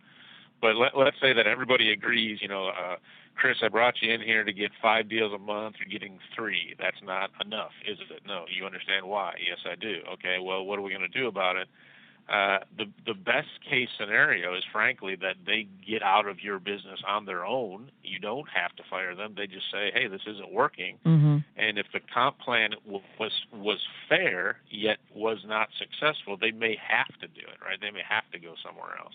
But 0.64 0.76
let, 0.76 0.96
let's 0.96 1.20
say 1.20 1.34
that 1.34 1.46
everybody 1.46 1.92
agrees. 1.92 2.38
You 2.40 2.48
know, 2.48 2.68
uh, 2.68 2.96
Chris, 3.36 3.58
I 3.62 3.68
brought 3.68 4.00
you 4.00 4.10
in 4.10 4.22
here 4.22 4.44
to 4.44 4.52
get 4.52 4.70
five 4.80 5.10
deals 5.10 5.34
a 5.34 5.38
month. 5.38 5.76
You're 5.78 5.92
getting 5.92 6.18
three. 6.34 6.74
That's 6.80 6.96
not 7.04 7.28
enough, 7.44 7.72
is 7.86 7.98
it? 8.10 8.22
No. 8.26 8.46
You 8.48 8.64
understand 8.64 9.04
why? 9.06 9.34
Yes, 9.46 9.58
I 9.70 9.74
do. 9.74 9.96
Okay. 10.14 10.38
Well, 10.40 10.64
what 10.64 10.78
are 10.78 10.82
we 10.82 10.88
going 10.88 11.02
to 11.02 11.20
do 11.20 11.28
about 11.28 11.56
it? 11.56 11.68
Uh, 12.30 12.60
the 12.78 12.86
the 13.04 13.12
best 13.12 13.60
case 13.68 13.90
scenario 14.00 14.56
is 14.56 14.64
frankly 14.72 15.14
that 15.16 15.36
they 15.44 15.68
get 15.86 16.02
out 16.02 16.26
of 16.26 16.40
your 16.40 16.58
business 16.58 17.00
on 17.06 17.26
their 17.26 17.44
own. 17.44 17.90
You 18.02 18.18
don't 18.18 18.48
have 18.48 18.74
to 18.76 18.82
fire 18.88 19.14
them. 19.14 19.34
They 19.36 19.46
just 19.46 19.70
say, 19.70 19.90
"Hey, 19.92 20.08
this 20.08 20.22
isn't 20.26 20.50
working." 20.50 20.96
Mm-hmm. 21.04 21.38
And 21.58 21.76
if 21.76 21.84
the 21.92 22.00
comp 22.00 22.38
plan 22.38 22.70
w- 22.86 23.04
was 23.20 23.32
was 23.52 23.80
fair 24.08 24.56
yet 24.70 24.96
was 25.14 25.44
not 25.44 25.68
successful, 25.78 26.38
they 26.40 26.52
may 26.52 26.78
have 26.80 27.12
to 27.20 27.28
do 27.28 27.42
it. 27.42 27.60
Right? 27.60 27.78
They 27.78 27.90
may 27.90 28.04
have 28.08 28.24
to 28.32 28.38
go 28.38 28.54
somewhere 28.64 28.96
else. 28.98 29.12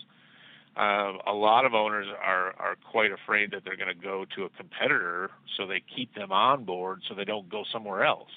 Uh, 0.76 1.14
a 1.26 1.32
lot 1.32 1.64
of 1.64 1.74
owners 1.74 2.06
are 2.24 2.54
are 2.58 2.76
quite 2.90 3.10
afraid 3.12 3.50
that 3.50 3.62
they're 3.64 3.76
going 3.76 3.88
to 3.88 4.02
go 4.02 4.24
to 4.36 4.44
a 4.44 4.48
competitor, 4.50 5.30
so 5.56 5.66
they 5.66 5.82
keep 5.94 6.14
them 6.14 6.30
on 6.32 6.64
board 6.64 7.00
so 7.08 7.14
they 7.14 7.24
don't 7.24 7.48
go 7.50 7.64
somewhere 7.72 8.04
else. 8.04 8.28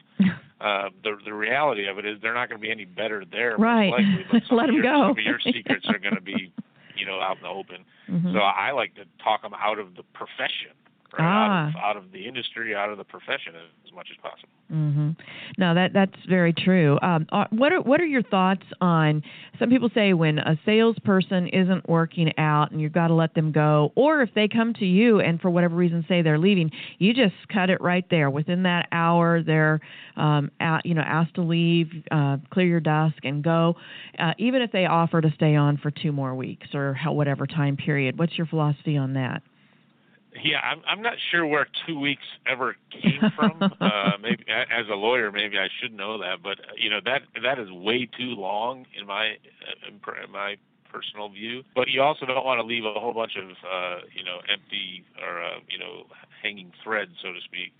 Uh, 0.60 0.90
the 1.04 1.16
the 1.26 1.34
reality 1.34 1.88
of 1.88 2.00
it 2.00 2.06
is 2.06 2.18
they're 2.22 2.34
not 2.34 2.50
going 2.50 2.60
to 2.60 2.66
be 2.66 2.72
any 2.72 2.86
better 2.86 3.24
there, 3.32 3.56
Right. 3.58 3.92
likely, 3.92 4.26
but 4.32 4.42
Let 4.52 4.66
them 4.66 4.76
your, 4.76 4.84
go. 4.84 5.02
Some 5.10 5.18
of 5.20 5.24
your 5.24 5.40
secrets 5.40 5.86
are 5.88 6.00
going 6.00 6.16
to 6.16 6.22
be, 6.22 6.52
you 6.98 7.06
know, 7.06 7.20
out 7.22 7.38
in 7.38 7.44
the 7.44 7.50
open. 7.50 7.86
Mhm. 8.10 8.34
So 8.34 8.40
I 8.40 8.72
like 8.74 8.96
to 8.96 9.06
talk 9.24 9.44
them 9.44 9.54
out 9.58 9.80
of 9.80 9.96
the 9.96 10.04
profession, 10.14 10.76
right? 11.18 11.26
Ah. 11.26 11.68
Out, 11.68 11.70
of, 11.70 11.76
out 11.76 11.98
of 11.98 12.12
the 12.12 12.28
industry, 12.28 12.76
out 12.76 12.90
of 12.90 12.98
the 12.98 13.04
profession 13.04 13.56
as, 13.56 13.70
as 13.88 13.94
much 13.94 14.08
as 14.12 14.18
possible. 14.22 14.50
hmm 14.70 15.12
No, 15.58 15.74
that 15.74 15.94
that's 15.94 16.16
very 16.28 16.54
true. 16.54 16.98
Um, 17.02 17.28
uh, 17.32 17.46
what 17.52 17.72
are 17.72 17.82
what 17.82 18.02
are 18.02 18.06
your 18.06 18.24
thoughts 18.24 18.64
on? 18.82 19.24
Some 19.60 19.70
people 19.70 19.90
say 19.94 20.14
when 20.14 20.40
a 20.40 20.58
salesperson 20.66 21.48
isn't 21.48 21.88
working 21.88 22.32
out 22.38 22.72
and 22.72 22.82
you've 22.82 22.94
got 22.94 23.08
to 23.08 23.14
let 23.14 23.34
them 23.36 23.52
go, 23.52 23.92
or 23.96 24.22
if 24.22 24.30
they 24.34 24.48
come 24.48 24.74
to 24.76 24.86
you 24.86 25.20
and 25.20 25.40
for 25.40 25.50
whatever 25.50 25.76
reason 25.76 26.06
say 26.08 26.22
they're 26.22 26.40
leaving, 26.40 26.72
you 26.98 27.14
just 27.14 27.36
cut 27.52 27.70
it 27.70 27.82
right 27.82 28.06
there 28.10 28.30
within 28.30 28.64
that 28.64 28.88
hour. 28.92 29.44
They're 29.44 29.80
um, 30.16 30.52
out, 30.60 30.86
you 30.86 30.94
know 30.94 31.02
asked 31.02 31.36
to 31.36 31.42
leave, 31.42 31.90
uh, 32.12 32.38
clear 32.52 32.68
your 32.68 32.80
desk 32.80 33.18
and 33.24 33.44
go, 33.44 33.76
uh, 34.20 34.34
even 34.38 34.62
if 34.62 34.72
they 34.72 34.86
offer 34.86 35.22
to 35.22 35.32
stay 35.36 35.56
on 35.56 35.78
for 35.78 35.92
two 35.92 36.12
more 36.12 36.36
weeks 36.36 36.68
or 36.74 36.94
how, 36.94 37.14
whatever 37.14 37.46
time 37.46 37.78
period. 37.78 38.18
What's 38.18 38.38
your 38.38 38.48
philosophy 38.48 38.98
on 38.98 39.14
that? 39.14 39.44
Yeah, 40.42 40.60
I'm 40.60 40.82
I'm 40.88 41.02
not 41.02 41.16
sure 41.32 41.46
where 41.46 41.68
two 41.86 42.00
weeks 42.00 42.24
ever 42.48 42.76
came 42.92 43.32
from. 43.36 43.62
uh, 43.82 44.12
maybe 44.22 44.46
as 44.50 44.88
a 44.92 44.96
lawyer, 44.96 45.32
maybe 45.32 45.58
I 45.58 45.68
should 45.80 45.94
know 45.94 46.18
that, 46.20 46.42
but 46.42 46.60
uh, 46.60 46.74
you 46.78 46.90
know 46.90 47.00
that 47.06 47.22
that 47.42 47.60
is 47.60 47.72
way 47.72 48.06
too 48.06 48.36
long 48.36 48.86
in 48.98 49.06
my 49.06 49.32
uh, 49.32 49.90
in 49.90 50.32
my 50.32 50.58
personal 50.92 51.30
view. 51.30 51.64
But 51.76 51.90
you 51.90 52.02
also 52.02 52.26
don't 52.26 52.46
want 52.46 52.60
to 52.60 52.64
leave 52.64 52.86
a 52.86 53.00
whole 53.00 53.14
bunch 53.14 53.36
of 53.36 53.50
uh, 53.50 54.06
you 54.14 54.24
know 54.24 54.40
empty 54.52 55.06
or 55.22 55.44
uh, 55.44 55.60
you 55.70 55.78
know 55.78 56.06
hanging 56.42 56.72
threads, 56.84 57.12
so 57.22 57.34
to 57.34 57.42
speak. 57.42 57.74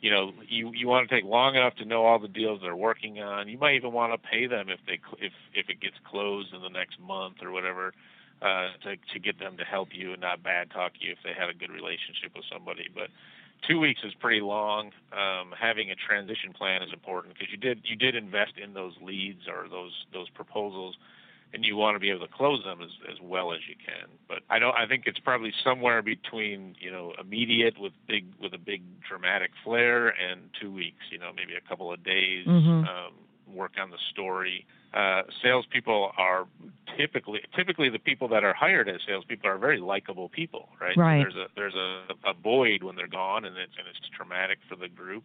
You 0.00 0.10
know, 0.10 0.32
you 0.48 0.72
you 0.74 0.88
want 0.88 1.08
to 1.08 1.14
take 1.14 1.24
long 1.24 1.56
enough 1.56 1.74
to 1.76 1.84
know 1.84 2.04
all 2.06 2.18
the 2.18 2.28
deals 2.28 2.60
they're 2.62 2.76
working 2.76 3.20
on. 3.20 3.48
You 3.48 3.58
might 3.58 3.74
even 3.74 3.92
want 3.92 4.12
to 4.12 4.28
pay 4.28 4.46
them 4.46 4.68
if 4.70 4.80
they 4.86 4.98
cl- 4.98 5.18
if 5.20 5.32
if 5.54 5.68
it 5.68 5.80
gets 5.80 5.96
closed 6.10 6.54
in 6.54 6.62
the 6.62 6.70
next 6.70 6.98
month 6.98 7.36
or 7.42 7.50
whatever 7.50 7.92
uh, 8.42 8.68
to 8.84 8.96
to 9.12 9.18
get 9.18 9.38
them 9.38 9.56
to 9.58 9.64
help 9.64 9.88
you 9.92 10.12
and 10.12 10.20
not 10.20 10.42
bad 10.42 10.70
talk 10.70 10.92
you 11.00 11.12
if 11.12 11.18
they 11.24 11.32
had 11.38 11.48
a 11.48 11.54
good 11.54 11.70
relationship 11.70 12.32
with 12.34 12.44
somebody. 12.50 12.88
But 12.94 13.08
two 13.66 13.78
weeks 13.78 14.00
is 14.04 14.14
pretty 14.14 14.40
long. 14.40 14.92
Um, 15.12 15.52
having 15.58 15.90
a 15.90 15.94
transition 15.94 16.52
plan 16.52 16.82
is 16.82 16.92
important 16.92 17.34
because 17.34 17.50
you 17.50 17.58
did 17.58 17.80
you 17.84 17.96
did 17.96 18.14
invest 18.14 18.52
in 18.62 18.74
those 18.74 18.94
leads 19.02 19.48
or 19.48 19.68
those 19.68 19.92
those 20.12 20.28
proposals, 20.30 20.96
and 21.52 21.64
you 21.64 21.76
want 21.76 21.96
to 21.96 22.00
be 22.00 22.10
able 22.10 22.26
to 22.26 22.32
close 22.32 22.64
them 22.64 22.80
as 22.80 22.90
as 23.10 23.18
well 23.22 23.52
as 23.52 23.60
you 23.68 23.74
can. 23.76 24.08
But 24.28 24.40
I 24.48 24.58
don't. 24.58 24.74
I 24.76 24.86
think 24.86 25.04
it's 25.06 25.18
probably 25.18 25.52
somewhere 25.62 26.02
between 26.02 26.76
you 26.80 26.90
know 26.90 27.12
immediate 27.20 27.78
with 27.78 27.92
big 28.06 28.24
with 28.40 28.54
a 28.54 28.58
big 28.58 28.82
dramatic 29.06 29.50
flare 29.64 30.08
and 30.08 30.48
two 30.60 30.72
weeks. 30.72 31.04
You 31.10 31.18
know 31.18 31.30
maybe 31.34 31.54
a 31.54 31.68
couple 31.68 31.92
of 31.92 32.02
days. 32.02 32.46
Mhm. 32.46 32.88
Um, 32.88 33.12
work 33.46 33.72
on 33.80 33.90
the 33.90 33.98
story. 34.12 34.64
Uh, 34.94 35.22
salespeople 35.42 36.12
are 36.16 36.46
typically 36.96 37.40
typically 37.54 37.88
the 37.88 37.98
people 37.98 38.28
that 38.28 38.44
are 38.44 38.54
hired 38.54 38.88
as 38.88 39.00
salespeople 39.06 39.48
are 39.48 39.58
very 39.58 39.78
likable 39.80 40.28
people, 40.28 40.68
right? 40.80 40.96
So 41.24 41.30
there's 41.30 41.36
a 41.36 41.46
there's 41.54 41.74
a, 41.74 42.30
a 42.30 42.34
void 42.34 42.82
when 42.82 42.96
they're 42.96 43.06
gone, 43.06 43.44
and 43.44 43.56
it's 43.56 43.72
and 43.78 43.86
it's 43.88 44.00
traumatic 44.16 44.58
for 44.68 44.76
the 44.76 44.88
group. 44.88 45.24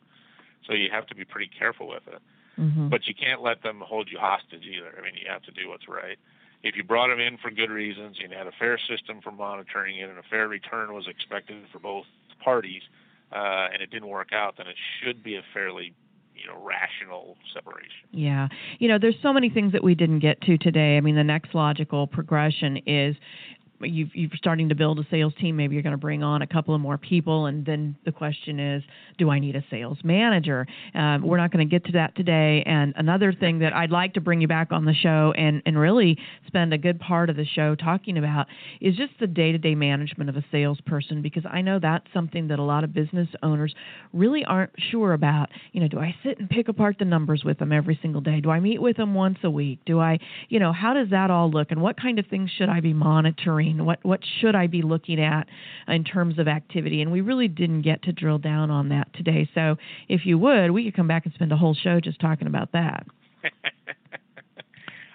So 0.68 0.74
you 0.74 0.90
have 0.92 1.06
to 1.08 1.16
be 1.16 1.26
pretty 1.26 1.50
careful 1.58 1.88
with 1.88 2.08
it. 2.08 2.22
hmm 2.56 2.88
But 2.90 3.08
you 3.08 3.14
can't 3.14 3.42
let 3.42 3.62
them 3.62 3.82
hold 3.82 4.10
you 4.12 4.18
hostage 4.20 4.64
either. 4.64 4.94
I 4.98 5.02
mean, 5.02 5.16
you 5.16 5.30
have 5.30 5.44
to 5.44 5.52
do 5.52 5.70
what's 5.70 5.88
right. 5.88 6.18
If 6.64 6.76
you 6.76 6.84
brought 6.84 7.10
them 7.10 7.20
in 7.20 7.38
for 7.38 7.52
good 7.52 7.70
reasons, 7.70 8.18
you 8.20 8.28
had 8.36 8.48
a 8.48 8.52
fair 8.58 8.80
system 8.80 9.22
for 9.22 9.32
monitoring 9.32 10.00
it, 10.00 10.10
and 10.10 10.18
a 10.18 10.24
fair 10.24 10.48
return 10.48 10.94
was 10.94 11.08
expected 11.08 11.64
for 11.72 11.78
both 11.78 12.06
parties, 12.44 12.82
uh, 13.32 13.70
and 13.72 13.82
it 13.84 13.92
didn't 13.92 14.10
work 14.10 14.34
out, 14.34 14.58
then 14.58 14.68
it 14.68 14.76
should 15.00 15.22
be 15.22 15.36
a 15.36 15.44
fairly, 15.54 15.94
you 16.46 16.52
know, 16.52 16.64
rational 16.64 17.38
separation. 17.54 18.08
Yeah. 18.12 18.48
You 18.80 18.88
know, 18.88 18.98
there's 19.00 19.16
so 19.22 19.34
many 19.34 19.50
things 19.50 19.72
that 19.74 19.84
we 19.84 19.96
didn't 19.96 20.20
get 20.20 20.42
to 20.42 20.58
today. 20.58 20.98
I 20.98 21.02
mean, 21.02 21.16
the 21.16 21.24
next 21.24 21.56
logical 21.56 22.08
progression 22.08 22.78
is 22.86 23.16
you've, 23.82 24.10
you're 24.14 24.30
starting 24.36 24.70
to 24.70 24.76
build 24.76 25.00
a 25.00 25.08
sales 25.10 25.34
team. 25.40 25.56
Maybe 25.56 25.76
you're 25.76 25.84
going 25.84 25.92
to 25.92 25.98
bring 25.98 26.24
on 26.24 26.42
a 26.42 26.48
couple 26.48 26.74
of 26.74 26.82
more 26.82 26.98
people. 26.98 27.48
And 27.48 27.66
then 27.66 27.96
the 28.06 28.12
question 28.12 28.60
is, 28.60 28.84
do 29.18 29.30
I 29.30 29.40
need 29.40 29.56
a 29.56 29.64
sales 29.70 29.98
manager? 30.04 30.66
Um, 30.94 31.24
we're 31.24 31.38
not 31.38 31.52
going 31.52 31.68
to 31.68 31.72
get 31.72 31.86
to 31.86 31.92
that 31.94 32.16
today. 32.16 32.64
And 32.66 32.94
another 32.98 33.34
thing 33.34 33.60
that 33.60 33.74
I'd 33.74 33.92
like 33.92 34.14
to 34.14 34.22
bring 34.22 34.42
you 34.42 34.48
back 34.48 34.72
on 34.72 34.86
the 34.86 34.94
show 34.94 35.34
and, 35.38 35.62
and 35.66 35.78
really 35.78 36.18
spend 36.48 36.74
a 36.74 36.78
good 36.78 37.00
part 37.00 37.30
of 37.30 37.36
the 37.36 37.46
show 37.46 37.76
talking 37.76 38.18
about 38.18 38.48
is 38.82 38.96
just 38.96 39.14
the 39.20 39.28
day 39.28 39.52
to 39.52 39.58
day 39.58 39.76
management 39.76 40.30
of 40.30 40.36
a 40.36 40.46
salesperson 40.52 41.22
because 41.22 41.44
I 41.50 41.62
know 41.62 41.80
that's 41.80 42.06
something 42.14 42.48
that 42.48 42.60
a 42.60 42.64
lot 42.64 42.84
of 42.84 42.94
business 42.94 43.28
owners 43.44 43.74
really 44.14 44.46
aren't 44.46 44.72
sure 44.92 45.14
about. 45.14 45.50
You 45.74 45.82
know, 45.82 45.88
do 45.88 46.00
I 46.00 46.16
sit 46.24 46.40
and 46.40 46.50
pick 46.50 46.68
apart 46.68 46.98
the 47.00 47.06
numbers 47.06 47.44
with 47.44 47.60
them 47.60 47.72
every 47.72 48.00
single 48.02 48.22
day? 48.22 48.40
Do 48.42 48.52
I 48.52 48.60
meet 48.60 48.82
with 48.82 48.98
them 48.98 49.14
once 49.14 49.40
a 49.44 49.50
week? 49.50 49.80
Do 49.86 50.00
I, 50.00 50.20
you 50.50 50.60
know, 50.60 50.72
how 50.72 50.94
does 50.94 51.10
that 51.10 51.30
all 51.30 51.50
look? 51.52 51.72
And 51.72 51.82
what 51.82 52.00
kind 52.00 52.20
of 52.20 52.26
things 52.28 52.50
should 52.58 52.70
I 52.70 52.80
be 52.80 52.94
monitoring? 52.94 53.65
What 53.74 54.00
what 54.04 54.22
should 54.40 54.56
I 54.56 54.68
be 54.68 54.82
looking 54.82 55.20
at 55.20 55.48
in 55.88 56.04
terms 56.04 56.40
of 56.40 56.48
activity? 56.48 57.02
And 57.02 57.12
we 57.12 57.22
really 57.22 57.48
didn't 57.48 57.82
get 57.82 58.04
to 58.04 58.12
drill 58.12 58.38
down 58.38 58.72
on 58.72 58.90
that 58.90 59.14
today. 59.14 59.50
So 59.54 59.76
if 60.08 60.26
you 60.26 60.38
would, 60.40 60.72
we 60.72 60.84
could 60.86 60.96
come 60.96 61.08
back 61.08 61.26
and 61.26 61.34
spend 61.34 61.52
a 61.52 61.58
whole 61.58 61.74
show 61.74 62.00
just 62.00 62.20
talking 62.20 62.48
about 62.48 62.72
that. 62.74 63.06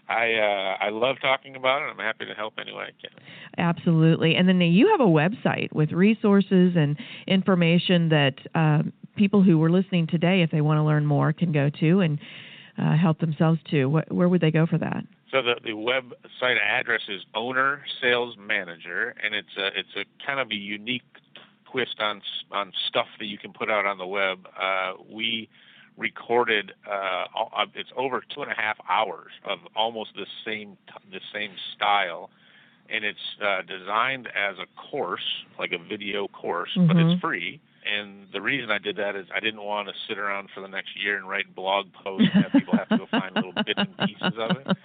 I 0.09 0.35
uh, 0.35 0.85
I 0.85 0.89
love 0.91 1.17
talking 1.23 1.55
about 1.55 1.83
it. 1.83 1.85
I'm 1.91 1.99
happy 1.99 2.27
to 2.27 2.35
help 2.35 2.55
any 2.61 2.73
way 2.73 2.85
I 2.89 3.01
can. 3.01 3.11
Absolutely. 3.59 4.35
And 4.35 4.49
then 4.49 4.61
you 4.61 4.89
have 4.89 5.01
a 5.01 5.11
website 5.11 5.73
with 5.73 5.93
resources 5.93 6.73
and 6.77 6.99
information 7.29 8.09
that 8.09 8.35
um, 8.57 8.93
people 9.17 9.43
who 9.43 9.57
were 9.59 9.71
listening 9.71 10.09
today, 10.09 10.43
if 10.43 10.51
they 10.51 10.61
want 10.63 10.79
to 10.79 10.83
learn 10.83 11.07
more, 11.07 11.33
can 11.33 11.53
go 11.53 11.71
to 11.79 12.01
and 12.01 12.19
uh, 12.77 12.97
help 12.97 13.21
themselves 13.21 13.61
to. 13.71 13.89
Wh- 13.89 14.13
where 14.13 14.29
would 14.29 14.41
they 14.41 14.51
go 14.51 14.67
for 14.67 14.79
that? 14.79 15.05
So 15.31 15.43
the 15.43 15.57
the 15.63 15.71
website 15.71 16.59
address 16.61 17.03
is 17.09 17.23
Owner 17.35 17.83
Sales 18.01 18.37
Manager, 18.39 19.15
and 19.23 19.35
it's 19.35 19.57
a 19.57 19.67
it's 19.79 19.95
a 19.97 20.05
kind 20.25 20.41
of 20.41 20.51
a 20.51 20.55
unique 20.55 21.03
twist 21.71 22.01
on 22.01 22.21
on 22.51 22.73
stuff 22.89 23.07
that 23.19 23.27
you 23.27 23.39
can 23.39 23.53
put 23.53 23.71
out 23.71 23.87
on 23.87 23.99
the 23.99 24.07
web. 24.07 24.49
Uh, 24.61 24.95
we 25.09 25.49
recorded 25.97 26.73
uh, 26.89 27.27
uh, 27.57 27.67
it's 27.75 27.91
over 27.97 28.23
two 28.35 28.43
and 28.43 28.51
a 28.51 28.55
half 28.55 28.79
hours 28.89 29.33
of 29.45 29.59
almost 29.77 30.11
the 30.15 30.27
same 30.45 30.77
the 31.13 31.21
same 31.33 31.53
style, 31.77 32.31
and 32.89 33.05
it's 33.05 33.37
uh, 33.41 33.63
designed 33.63 34.27
as 34.29 34.57
a 34.59 34.67
course, 34.91 35.45
like 35.59 35.73
a 35.73 35.79
video 35.79 36.27
course, 36.29 36.71
but 36.75 36.97
Mhm. 36.97 37.13
it's 37.13 37.21
free. 37.21 37.61
And 37.87 38.27
the 38.33 38.43
reason 38.43 38.71
I 38.71 38.79
did 38.79 38.97
that 38.97 39.17
is 39.17 39.27
I 39.35 39.41
didn't 39.41 39.63
want 39.63 39.89
to 39.89 39.95
sit 40.07 40.19
around 40.19 40.51
for 40.51 40.61
the 40.61 40.69
next 40.69 40.97
year 41.03 41.17
and 41.17 41.27
write 41.29 41.55
blog 41.55 41.91
posts 41.93 42.29
and 42.35 42.43
have 42.43 42.53
people 42.53 42.77
have 42.77 42.89
to 42.91 42.99
go 42.99 43.07
find 43.07 43.35
little 43.35 43.53
bits 43.53 43.81
and 43.81 43.97
pieces 43.97 44.39
of 44.39 44.57
it. 44.59 44.77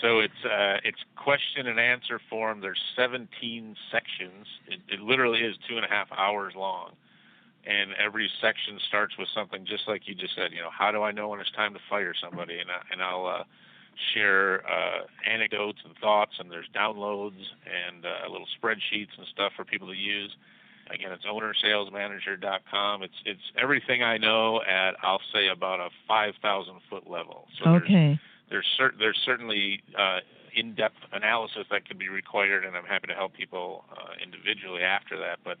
So 0.00 0.20
it's 0.20 0.44
uh, 0.44 0.78
it's 0.84 0.98
question 1.16 1.66
and 1.66 1.78
answer 1.78 2.20
form. 2.30 2.60
There's 2.60 2.80
17 2.96 3.76
sections. 3.92 4.46
It, 4.68 4.80
it 4.88 5.00
literally 5.00 5.40
is 5.40 5.56
two 5.68 5.76
and 5.76 5.84
a 5.84 5.88
half 5.88 6.08
hours 6.16 6.54
long, 6.56 6.92
and 7.66 7.90
every 7.94 8.30
section 8.40 8.78
starts 8.88 9.16
with 9.18 9.28
something 9.34 9.66
just 9.66 9.86
like 9.86 10.02
you 10.06 10.14
just 10.14 10.34
said. 10.34 10.52
You 10.52 10.60
know, 10.60 10.70
how 10.76 10.90
do 10.90 11.02
I 11.02 11.12
know 11.12 11.28
when 11.28 11.40
it's 11.40 11.52
time 11.52 11.74
to 11.74 11.80
fire 11.88 12.14
somebody? 12.20 12.58
And 12.58 12.70
I, 12.70 12.80
and 12.92 13.02
I'll 13.02 13.26
uh, 13.26 13.44
share 14.14 14.66
uh, 14.66 15.04
anecdotes 15.30 15.78
and 15.84 15.94
thoughts. 15.98 16.32
And 16.38 16.50
there's 16.50 16.68
downloads 16.74 17.40
and 17.68 18.04
uh, 18.04 18.30
little 18.30 18.48
spreadsheets 18.60 19.12
and 19.18 19.26
stuff 19.32 19.52
for 19.56 19.64
people 19.64 19.88
to 19.88 19.96
use. 19.96 20.34
Again, 20.92 21.12
it's 21.12 21.24
ownersalesmanager.com. 21.24 23.02
It's 23.02 23.14
it's 23.24 23.52
everything 23.60 24.02
I 24.02 24.18
know 24.18 24.60
at 24.62 24.96
I'll 25.02 25.20
say 25.32 25.48
about 25.48 25.78
a 25.78 25.88
5,000 26.08 26.74
foot 26.88 27.08
level. 27.08 27.46
So 27.62 27.70
okay. 27.74 28.18
There's 28.50 28.66
cer- 28.76 28.94
there's 28.98 29.18
certainly 29.24 29.82
uh, 29.98 30.20
in-depth 30.54 30.96
analysis 31.12 31.64
that 31.70 31.86
could 31.86 31.98
be 31.98 32.08
required, 32.08 32.64
and 32.64 32.76
I'm 32.76 32.84
happy 32.84 33.06
to 33.06 33.14
help 33.14 33.32
people 33.34 33.84
uh, 33.92 34.12
individually 34.22 34.82
after 34.82 35.16
that. 35.18 35.38
But 35.44 35.58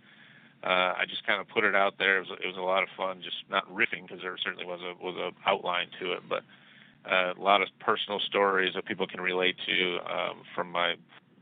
uh, 0.62 0.94
I 0.98 1.04
just 1.08 1.24
kind 1.26 1.40
of 1.40 1.48
put 1.48 1.64
it 1.64 1.74
out 1.74 1.94
there. 1.98 2.18
It 2.18 2.28
was, 2.28 2.38
it 2.42 2.46
was 2.46 2.56
a 2.56 2.60
lot 2.60 2.82
of 2.82 2.88
fun, 2.96 3.22
just 3.22 3.36
not 3.48 3.64
riffing 3.72 4.02
because 4.06 4.20
there 4.20 4.36
certainly 4.42 4.66
was 4.66 4.80
a 4.82 4.92
was 5.02 5.16
a 5.16 5.30
outline 5.48 5.86
to 6.00 6.12
it, 6.12 6.20
but 6.28 6.42
uh, 7.10 7.32
a 7.38 7.42
lot 7.42 7.62
of 7.62 7.68
personal 7.78 8.20
stories 8.20 8.74
that 8.74 8.84
people 8.84 9.06
can 9.06 9.20
relate 9.20 9.56
to 9.66 9.98
um, 10.12 10.42
from 10.54 10.70
my 10.70 10.96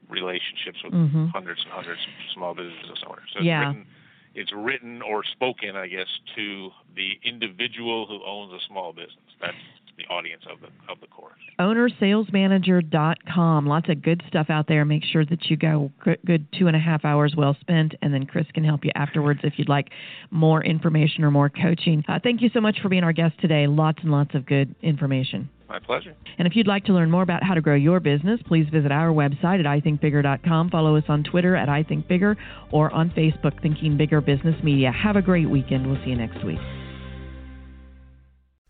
relationships 0.09 0.79
with 0.85 0.95
Mhm. 0.95 1.31
hundreds 1.33 1.63
and 1.65 1.73
hundreds 1.73 2.01
of 2.01 2.33
small 2.33 2.55
business 2.55 3.03
owners. 3.07 3.29
So 3.33 3.41
Yeah. 3.41 3.61
it's 3.61 3.69
written, 3.69 3.87
it's 4.35 4.53
written 4.53 5.03
or 5.03 5.25
spoken, 5.25 5.77
I 5.77 5.87
guess, 5.89 6.09
to 6.37 6.73
the 6.95 7.19
individual 7.25 8.07
who 8.07 8.25
owns 8.25 8.53
a 8.53 8.61
small 8.67 8.93
business. 8.93 9.35
That's 9.41 9.59
the 9.99 10.07
audience 10.07 10.43
of 10.51 10.61
the 10.61 10.69
of 10.91 10.99
the 11.01 11.07
course. 11.09 11.39
ownersalesmanager.com. 11.61 13.67
Lots 13.67 13.89
of 13.89 14.03
good 14.03 14.23
stuff 14.29 14.47
out 14.49 14.69
there. 14.69 14.85
Make 14.85 15.03
sure 15.05 15.25
that 15.27 15.47
you 15.47 15.57
go 15.57 15.91
good, 16.25 16.47
two 16.59 16.69
and 16.69 16.77
a 16.77 16.81
half 16.81 17.05
hours 17.05 17.35
well 17.37 17.57
spent, 17.61 17.95
and 18.01 18.15
then 18.15 18.27
Chris 18.27 18.47
can 18.55 18.65
help 18.65 18.85
you 18.85 18.93
afterwards 18.95 19.41
if 19.43 19.55
you'd 19.57 19.69
like 19.69 19.89
more 20.31 20.65
information 20.65 21.25
or 21.25 21.31
more 21.31 21.51
coaching. 21.51 22.03
Uh, 22.09 22.19
thank 22.23 22.41
you 22.41 22.49
so 22.55 22.61
much 22.61 22.79
for 22.81 22.89
being 22.89 23.05
our 23.05 23.13
guest 23.13 23.35
today. 23.41 23.67
Lots 23.67 23.99
and 24.03 24.11
lots 24.11 24.35
of 24.35 24.47
good 24.47 24.75
information. 24.83 25.51
My 25.69 25.79
pleasure. 25.79 26.15
And 26.39 26.49
if 26.49 26.57
you'd 26.57 26.67
like 26.67 26.87
to 26.87 26.95
learn 26.95 27.11
more 27.11 27.23
about 27.23 27.43
how 27.43 27.53
to 27.53 27.61
grow 27.61 27.75
your 27.75 28.01
business, 28.01 28.41
please 28.47 28.67
visit 28.73 28.91
our 28.91 29.09
website 29.09 29.61
at 29.61 29.67
ithinkbigger.com. 29.67 30.71
Follow 30.71 30.97
us 30.97 31.05
on 31.09 31.25
Twitter 31.25 31.55
at 31.57 31.69
ithinkbigger 31.69 32.37
or 32.73 32.91
on 32.95 33.11
Facebook, 33.11 33.61
Thinking 33.61 33.99
Bigger 33.99 34.23
Business 34.23 34.55
Media. 34.65 34.91
Have 34.91 35.17
a 35.17 35.23
great 35.23 35.51
weekend. 35.51 35.87
We'll 35.87 36.03
see 36.05 36.11
you 36.11 36.17
next 36.17 36.43
week. 36.43 36.59